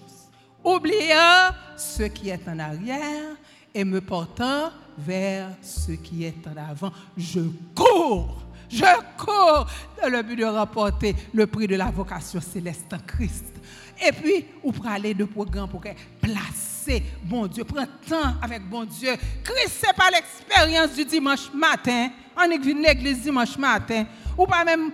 Oubliant 0.62 1.50
ce 1.76 2.04
qui 2.04 2.30
est 2.30 2.48
en 2.48 2.58
arrière 2.58 3.34
et 3.74 3.84
me 3.84 4.00
portant 4.00 4.70
vers 4.96 5.50
ce 5.60 5.92
qui 5.92 6.24
est 6.24 6.46
en 6.46 6.70
avant. 6.70 6.92
Je 7.16 7.40
cours, 7.74 8.45
je 8.76 9.24
cours 9.24 9.66
dans 10.02 10.08
le 10.08 10.22
but 10.22 10.36
de 10.36 10.44
remporter 10.44 11.14
le 11.32 11.46
prix 11.46 11.66
de 11.66 11.76
la 11.76 11.86
vocation 11.86 12.40
céleste 12.40 12.92
en 12.92 12.98
Christ. 12.98 13.44
Et 14.06 14.12
puis, 14.12 14.44
ou 14.62 14.72
pour 14.72 14.86
aller 14.86 15.14
de 15.14 15.24
programme 15.24 15.68
pour 15.68 15.80
placer 16.20 17.02
bon 17.22 17.46
Dieu, 17.46 17.64
prendre 17.64 17.88
temps 18.08 18.34
avec 18.42 18.68
bon 18.68 18.84
Dieu. 18.84 19.12
Christ, 19.42 19.80
c'est 19.80 19.96
pas 19.96 20.10
l'expérience 20.10 20.94
du 20.94 21.04
dimanche 21.04 21.52
matin. 21.52 22.10
On 22.36 22.50
est 22.50 22.58
venu 22.58 22.82
l'église 22.82 23.22
dimanche 23.22 23.56
matin. 23.56 24.04
Ou 24.36 24.44
pas 24.44 24.64
même, 24.64 24.90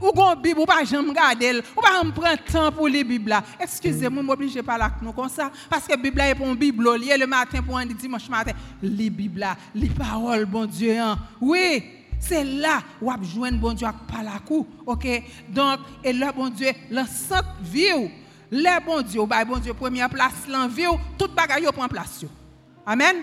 ou 0.00 0.12
gon 0.12 0.36
Bible, 0.36 0.60
ou 0.60 0.64
pas 0.64 0.84
jamais 0.84 1.08
regarder, 1.08 1.60
ou 1.76 1.80
pas 1.80 2.00
prendre 2.14 2.44
temps 2.44 2.70
pour 2.70 2.86
les 2.86 3.02
Bibles. 3.02 3.34
Excusez-moi, 3.58 4.22
m'oblige 4.22 4.62
pas 4.62 4.78
là 4.78 4.92
nous 5.02 5.12
comme 5.12 5.28
ça. 5.28 5.50
Parce 5.68 5.86
que 5.88 5.96
Bible 5.96 6.20
est 6.20 6.34
pour 6.36 6.46
une 6.46 6.54
Bible, 6.54 6.84
le 6.84 7.26
matin 7.26 7.60
pour 7.60 7.76
un 7.76 7.86
dimanche 7.86 8.28
matin. 8.28 8.52
Les 8.80 9.10
Bibles 9.10 9.46
les 9.74 9.88
paroles, 9.88 10.46
bon 10.46 10.66
Dieu. 10.66 10.96
Hein. 10.96 11.18
Oui, 11.40 11.82
c'est 12.18 12.44
là 12.44 12.80
où 13.00 13.10
on 13.10 13.22
joindre 13.22 13.58
bon 13.58 13.72
Dieu 13.72 13.86
par 14.08 14.22
la 14.22 14.38
coup. 14.38 14.66
OK? 14.86 15.06
Donc, 15.48 15.80
et 16.02 16.12
là, 16.12 16.32
bon 16.32 16.48
Dieu, 16.48 16.70
l'ensemble 16.90 17.48
vie 17.62 18.10
les 18.50 18.78
bon 18.86 19.02
Dieu, 19.02 19.26
bah 19.26 19.44
bon 19.44 19.58
Dieu 19.58 19.74
première 19.74 20.08
place 20.08 20.46
l'envie, 20.48 20.84
tout 21.18 21.28
bagaille 21.34 21.66
prend 21.72 21.88
place. 21.88 22.24
Amen? 22.86 23.16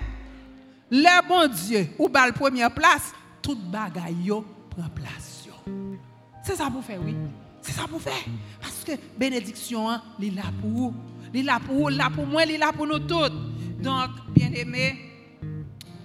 Les 0.89 1.05
bon 1.25 1.47
Dieu, 1.47 1.87
ou 1.97 2.09
bah 2.09 2.29
première 2.33 2.73
place, 2.73 3.13
tout 3.41 3.55
bagaille 3.55 4.33
prend 4.69 4.89
place. 4.93 5.47
C'est 6.43 6.55
ça 6.55 6.69
pour 6.69 6.83
faire, 6.83 6.99
oui. 7.05 7.15
C'est 7.61 7.71
ça 7.71 7.87
pour 7.87 8.01
faire. 8.01 8.13
Parce 8.59 8.83
que 8.83 8.93
bénédiction, 9.17 9.89
hein, 9.89 10.01
il 10.19 10.29
est 10.29 10.35
là 10.35 10.43
pour 10.59 10.69
vous. 10.69 10.93
Il 11.33 11.41
est 11.41 11.43
là 11.43 11.59
pour 11.65 11.75
vous, 11.75 11.89
là 11.89 12.09
pour 12.13 12.25
moi, 12.25 12.43
il 12.43 12.51
est 12.51 12.57
là 12.57 12.73
pour 12.73 12.87
nous 12.87 12.99
tous. 12.99 13.31
Donc, 13.79 14.09
bien 14.33 14.51
aimé, 14.51 14.97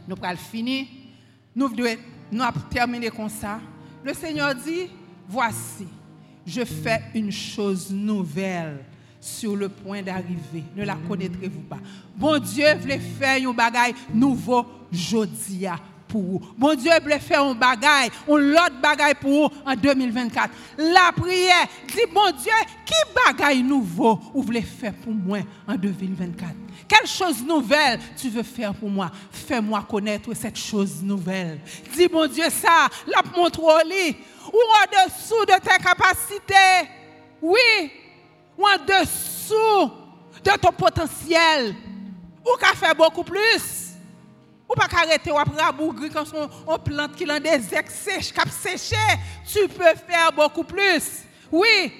nous 0.06 0.16
allons 0.22 0.36
finir. 0.36 0.86
Nous 1.54 1.70
devons 1.70 1.96
nous 2.30 2.44
terminer 2.70 3.10
comme 3.10 3.28
ça. 3.28 3.60
Le 4.04 4.14
Seigneur 4.14 4.54
dit, 4.54 4.88
voici, 5.28 5.86
je 6.46 6.64
fais 6.64 7.02
une 7.14 7.32
chose 7.32 7.90
nouvelle 7.90 8.84
sur 9.20 9.56
le 9.56 9.68
point 9.68 10.02
d'arriver. 10.02 10.62
Ne 10.76 10.84
la 10.84 10.96
connaîtrez-vous 11.08 11.62
pas? 11.62 11.78
Bon 12.16 12.38
Dieu 12.38 12.66
voulait 12.80 12.98
faire 12.98 13.48
un 13.48 13.52
bagage 13.52 13.94
nouveau 14.14 14.64
jodia 14.92 15.76
pour 16.08 16.22
vous. 16.22 16.40
Bon 16.56 16.74
Dieu 16.74 16.90
voulait 17.02 17.18
faire 17.18 17.42
un 17.42 17.54
bagage, 17.54 18.10
un 18.28 18.32
autre 18.32 18.80
bagage 18.80 19.14
pour 19.14 19.50
vous 19.50 19.56
en 19.64 19.74
2024. 19.74 20.50
La 20.78 21.12
prière 21.12 21.66
dit, 21.88 22.12
bon 22.12 22.30
Dieu, 22.30 22.52
qui 22.84 22.94
bagage 23.14 23.58
nouveau 23.58 24.20
vous 24.34 24.42
voulez 24.42 24.62
faire 24.62 24.94
pour 24.94 25.12
moi 25.12 25.38
en 25.66 25.74
2024? 25.74 26.52
Quelle 26.88 27.08
chose 27.08 27.42
nouvelle 27.44 27.98
tu 28.16 28.28
veux 28.28 28.42
faire 28.42 28.74
pour 28.74 28.88
moi? 28.88 29.10
Fais-moi 29.30 29.84
connaître 29.88 30.32
cette 30.34 30.58
chose 30.58 31.02
nouvelle. 31.02 31.60
Dis, 31.94 32.06
bon 32.06 32.26
Dieu, 32.28 32.44
ça, 32.50 32.88
la 33.06 33.22
montre 33.36 33.62
au 33.62 33.78
lit, 33.88 34.16
ou 34.46 34.56
en 34.56 35.06
dessous 35.06 35.44
de 35.46 35.54
tes 35.60 35.82
capacités? 35.82 36.88
Oui, 37.42 37.90
ou 38.56 38.64
en 38.64 38.78
dessous 38.84 39.92
de 40.44 40.50
ton 40.60 40.72
potentiel, 40.72 41.74
ou 42.44 42.56
qu'à 42.56 42.74
faire 42.74 42.94
beaucoup 42.94 43.24
plus? 43.24 43.85
Ou 44.68 44.74
pas 44.74 44.88
arrêter 44.92 45.30
ou 45.30 45.38
après 45.38 45.62
rabougri 45.62 46.10
quand 46.10 46.24
on, 46.66 46.78
plante 46.78 47.14
qui 47.14 47.28
a 47.30 47.38
des 47.38 47.74
excès, 47.74 48.32
cap 48.34 48.48
séché, 48.48 48.96
tu 49.46 49.68
peux 49.68 49.94
faire 50.08 50.32
beaucoup 50.34 50.64
plus. 50.64 51.22
Oui, 51.52 51.92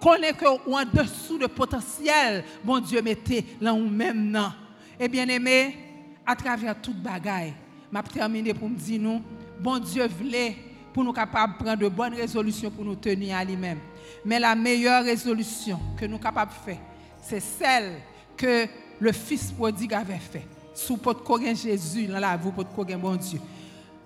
connais 0.00 0.32
que 0.32 0.44
ou 0.66 0.76
en 0.76 0.84
dessous 0.84 1.38
de 1.38 1.46
potentiel, 1.46 2.44
bon 2.62 2.78
Dieu 2.78 3.02
mettez 3.02 3.44
là 3.60 3.74
où 3.74 3.88
même 3.88 4.30
non. 4.30 4.52
Et 5.00 5.08
bien 5.08 5.26
aimé, 5.28 5.76
à 6.24 6.36
travers 6.36 6.80
toute 6.80 7.02
bagaille, 7.02 7.54
m'a 7.90 8.02
terminé 8.04 8.54
pour 8.54 8.68
me 8.68 8.76
dire 8.76 9.20
bon 9.58 9.78
Dieu 9.78 10.06
voulait 10.06 10.56
pour 10.92 11.02
nous 11.02 11.12
capables 11.12 11.54
de 11.54 11.64
prendre 11.64 11.78
de 11.78 11.88
bonnes 11.88 12.14
résolutions 12.14 12.70
pour 12.70 12.84
nous 12.84 12.96
tenir 12.96 13.36
à 13.36 13.44
lui-même. 13.44 13.78
Mais 14.24 14.38
la 14.38 14.54
meilleure 14.54 15.04
résolution 15.04 15.80
que 15.98 16.04
nous 16.04 16.12
sommes 16.12 16.22
capables 16.22 16.52
de 16.52 16.72
faire, 16.72 16.80
c'est 17.20 17.40
celle 17.40 17.94
que 18.36 18.66
le 19.00 19.12
Fils 19.12 19.50
prodigue 19.50 19.94
avait 19.94 20.18
fait. 20.18 20.46
Sous 20.74 20.96
pot 20.96 21.16
Jésus, 21.54 22.06
dans 22.06 22.18
la 22.18 22.36
vie, 22.36 22.50
pot 22.50 22.66
bon 22.98 23.16
Dieu. 23.16 23.40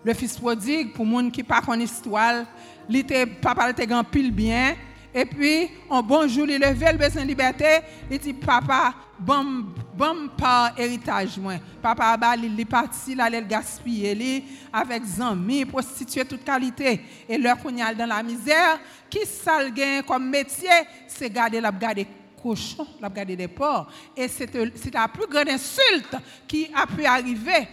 Le 0.05 0.15
Fils 0.15 0.37
prodigue, 0.37 0.93
pour 0.93 1.07
gens 1.07 1.31
qui 1.31 1.43
pas 1.43 1.61
en 1.67 1.79
histoire, 1.79 2.45
il 2.89 2.97
était, 2.97 3.27
papa 3.27 3.71
était 3.71 3.87
grand 3.87 4.05
pile 4.05 4.33
bien, 4.33 4.75
et 5.19 5.25
puis, 5.25 5.71
un 5.91 6.03
bon 6.03 6.29
jour, 6.29 6.47
il 6.47 6.61
levé 6.61 6.93
le 6.93 6.99
besoin 6.99 7.23
de 7.23 7.29
liberté. 7.29 7.65
Il 8.11 8.19
dit, 8.19 8.35
papa, 8.35 8.93
bon, 9.19 9.65
bon 9.97 10.29
par 10.37 10.79
héritage, 10.79 11.39
moi. 11.39 11.55
Papa, 11.81 12.35
il 12.37 12.61
est 12.61 12.65
parti, 12.67 13.13
il 13.13 13.21
allait 13.23 13.43
gaspiller 13.43 14.45
avec 14.71 15.05
amis, 15.19 15.65
prostituer 15.65 16.23
toute 16.27 16.45
qualité. 16.45 17.01
Et 17.27 17.39
leur 17.39 17.57
qu'on 17.57 17.71
dans 17.71 18.07
la 18.07 18.23
misère, 18.23 18.79
qui 19.09 19.25
s'al 19.25 19.73
comme 20.07 20.29
métier, 20.29 20.69
c'est 21.09 21.31
garder 21.31 21.63
la 21.63 21.73
garder 21.73 22.07
cochon, 22.47 22.87
la 23.01 23.09
garder 23.09 23.37
des 23.37 23.49
porcs. 23.49 23.89
Et 24.17 24.29
c'est 24.29 24.95
la 24.95 25.09
plus 25.09 25.27
grande 25.27 25.49
insulte 25.49 26.17
qui 26.47 26.69
a 26.75 26.87
pu 26.87 27.05
arriver, 27.05 27.69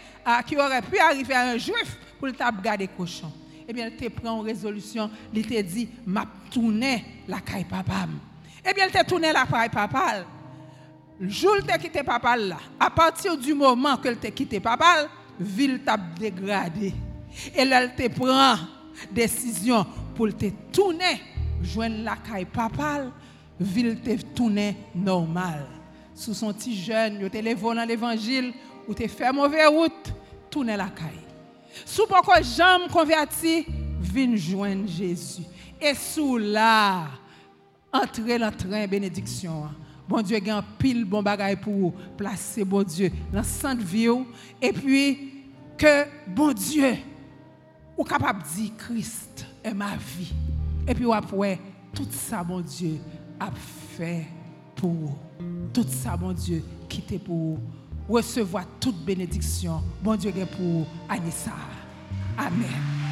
qui 0.48 0.58
aurait 0.58 0.82
pu 0.82 0.98
arriver 0.98 1.34
à 1.34 1.50
un 1.50 1.58
juif 1.58 1.98
pour 2.18 2.28
le 2.28 2.34
garder 2.62 2.88
cochon 2.88 3.32
eh 3.68 3.74
bien, 3.74 3.88
il 3.88 3.96
te 3.96 4.10
prend 4.10 4.40
une 4.40 4.46
résolution, 4.46 5.10
il 5.34 5.46
te 5.46 5.62
dit, 5.62 5.88
m'a 6.06 6.26
tourné 6.52 7.24
la 7.28 7.40
caille 7.40 7.66
papa. 7.66 8.08
Eh 8.66 8.74
bien, 8.74 8.86
il 8.88 8.92
te 8.92 9.06
tourné 9.06 9.32
la 9.32 9.46
caille 9.46 9.70
papa. 9.70 10.26
Le 11.20 11.30
jour 11.30 11.56
où 11.58 11.62
tu 11.62 11.80
quitté 11.80 12.04
papa 12.04 12.36
à 12.80 12.90
partir 12.90 13.38
du 13.38 13.54
moment 13.54 13.98
que 13.98 14.10
tu 14.10 14.32
quitté 14.32 14.60
papa, 14.60 15.08
ville 15.40 15.82
t'a 15.84 15.98
dégradé. 15.98 16.94
Et 17.56 17.66
là, 17.66 17.84
il 17.84 17.96
te 17.96 18.08
prend 18.10 18.56
décision 19.12 19.86
pour 20.16 20.36
te 20.36 20.46
tourner, 20.72 21.22
joindre 21.62 22.04
la 22.04 22.16
caille 22.18 22.46
papa, 22.46 23.06
ville 23.64 24.00
te 24.00 24.16
tourner 24.36 24.76
normal. 24.94 25.66
Sous 26.16 26.34
son 26.34 26.54
petit 26.54 26.76
jeune, 26.76 27.18
il 27.22 27.30
te 27.30 27.38
levé 27.38 27.56
dans 27.56 27.88
l'évangile, 27.88 28.54
ou 28.88 28.94
te 28.94 29.08
fait 29.08 29.32
mauvaise 29.32 29.68
route, 29.68 30.14
tourner 30.50 30.78
la 30.78 30.88
caille. 30.88 31.10
Sous 31.86 32.06
pourquoi 32.06 32.42
j'aime 32.42 32.88
converti, 32.92 33.66
viens 34.00 34.36
joindre 34.36 34.88
Jésus. 34.88 35.44
Et 35.82 35.96
sous 35.96 36.38
là, 36.38 37.08
entrer 37.92 38.40
dans 38.40 38.52
train 38.52 38.88
bénédiction. 38.88 39.70
Bon 40.08 40.22
Dieu, 40.22 40.38
a 40.50 40.64
pile 40.78 41.06
bon 41.06 41.24
bagage 41.24 41.58
pour 41.58 41.74
vous. 41.74 41.94
Placer, 42.18 42.64
bon 42.64 42.84
Dieu, 42.84 43.12
dans 43.32 43.44
sainte 43.44 43.82
vie. 43.82 44.10
Et 44.62 44.74
puis, 44.74 45.32
que, 45.78 46.06
bon 46.28 46.54
Dieu, 46.54 46.96
ou 47.98 48.04
capable 48.04 48.44
de 48.44 48.48
dire 48.48 48.72
Christ 48.78 49.46
est 49.64 49.74
ma 49.74 49.96
vie. 49.96 50.34
Et 50.88 50.94
puis, 50.94 51.12
après, 51.12 51.60
tout 51.94 52.08
ça, 52.12 52.44
bon 52.44 52.60
Dieu, 52.60 53.00
a 53.40 53.52
fait 53.52 54.26
pour. 54.76 55.18
Tout 55.74 55.86
ça, 55.88 56.16
bon 56.16 56.34
Dieu, 56.34 56.64
quitter 56.88 57.18
pour 57.18 57.36
vous 57.36 57.60
recevoir 58.08 58.66
toute 58.80 59.04
bénédiction. 59.04 59.82
Bon 60.02 60.16
Dieu, 60.16 60.32
pour 60.56 60.86
Anissa. 61.10 61.54
Amen. 62.38 63.03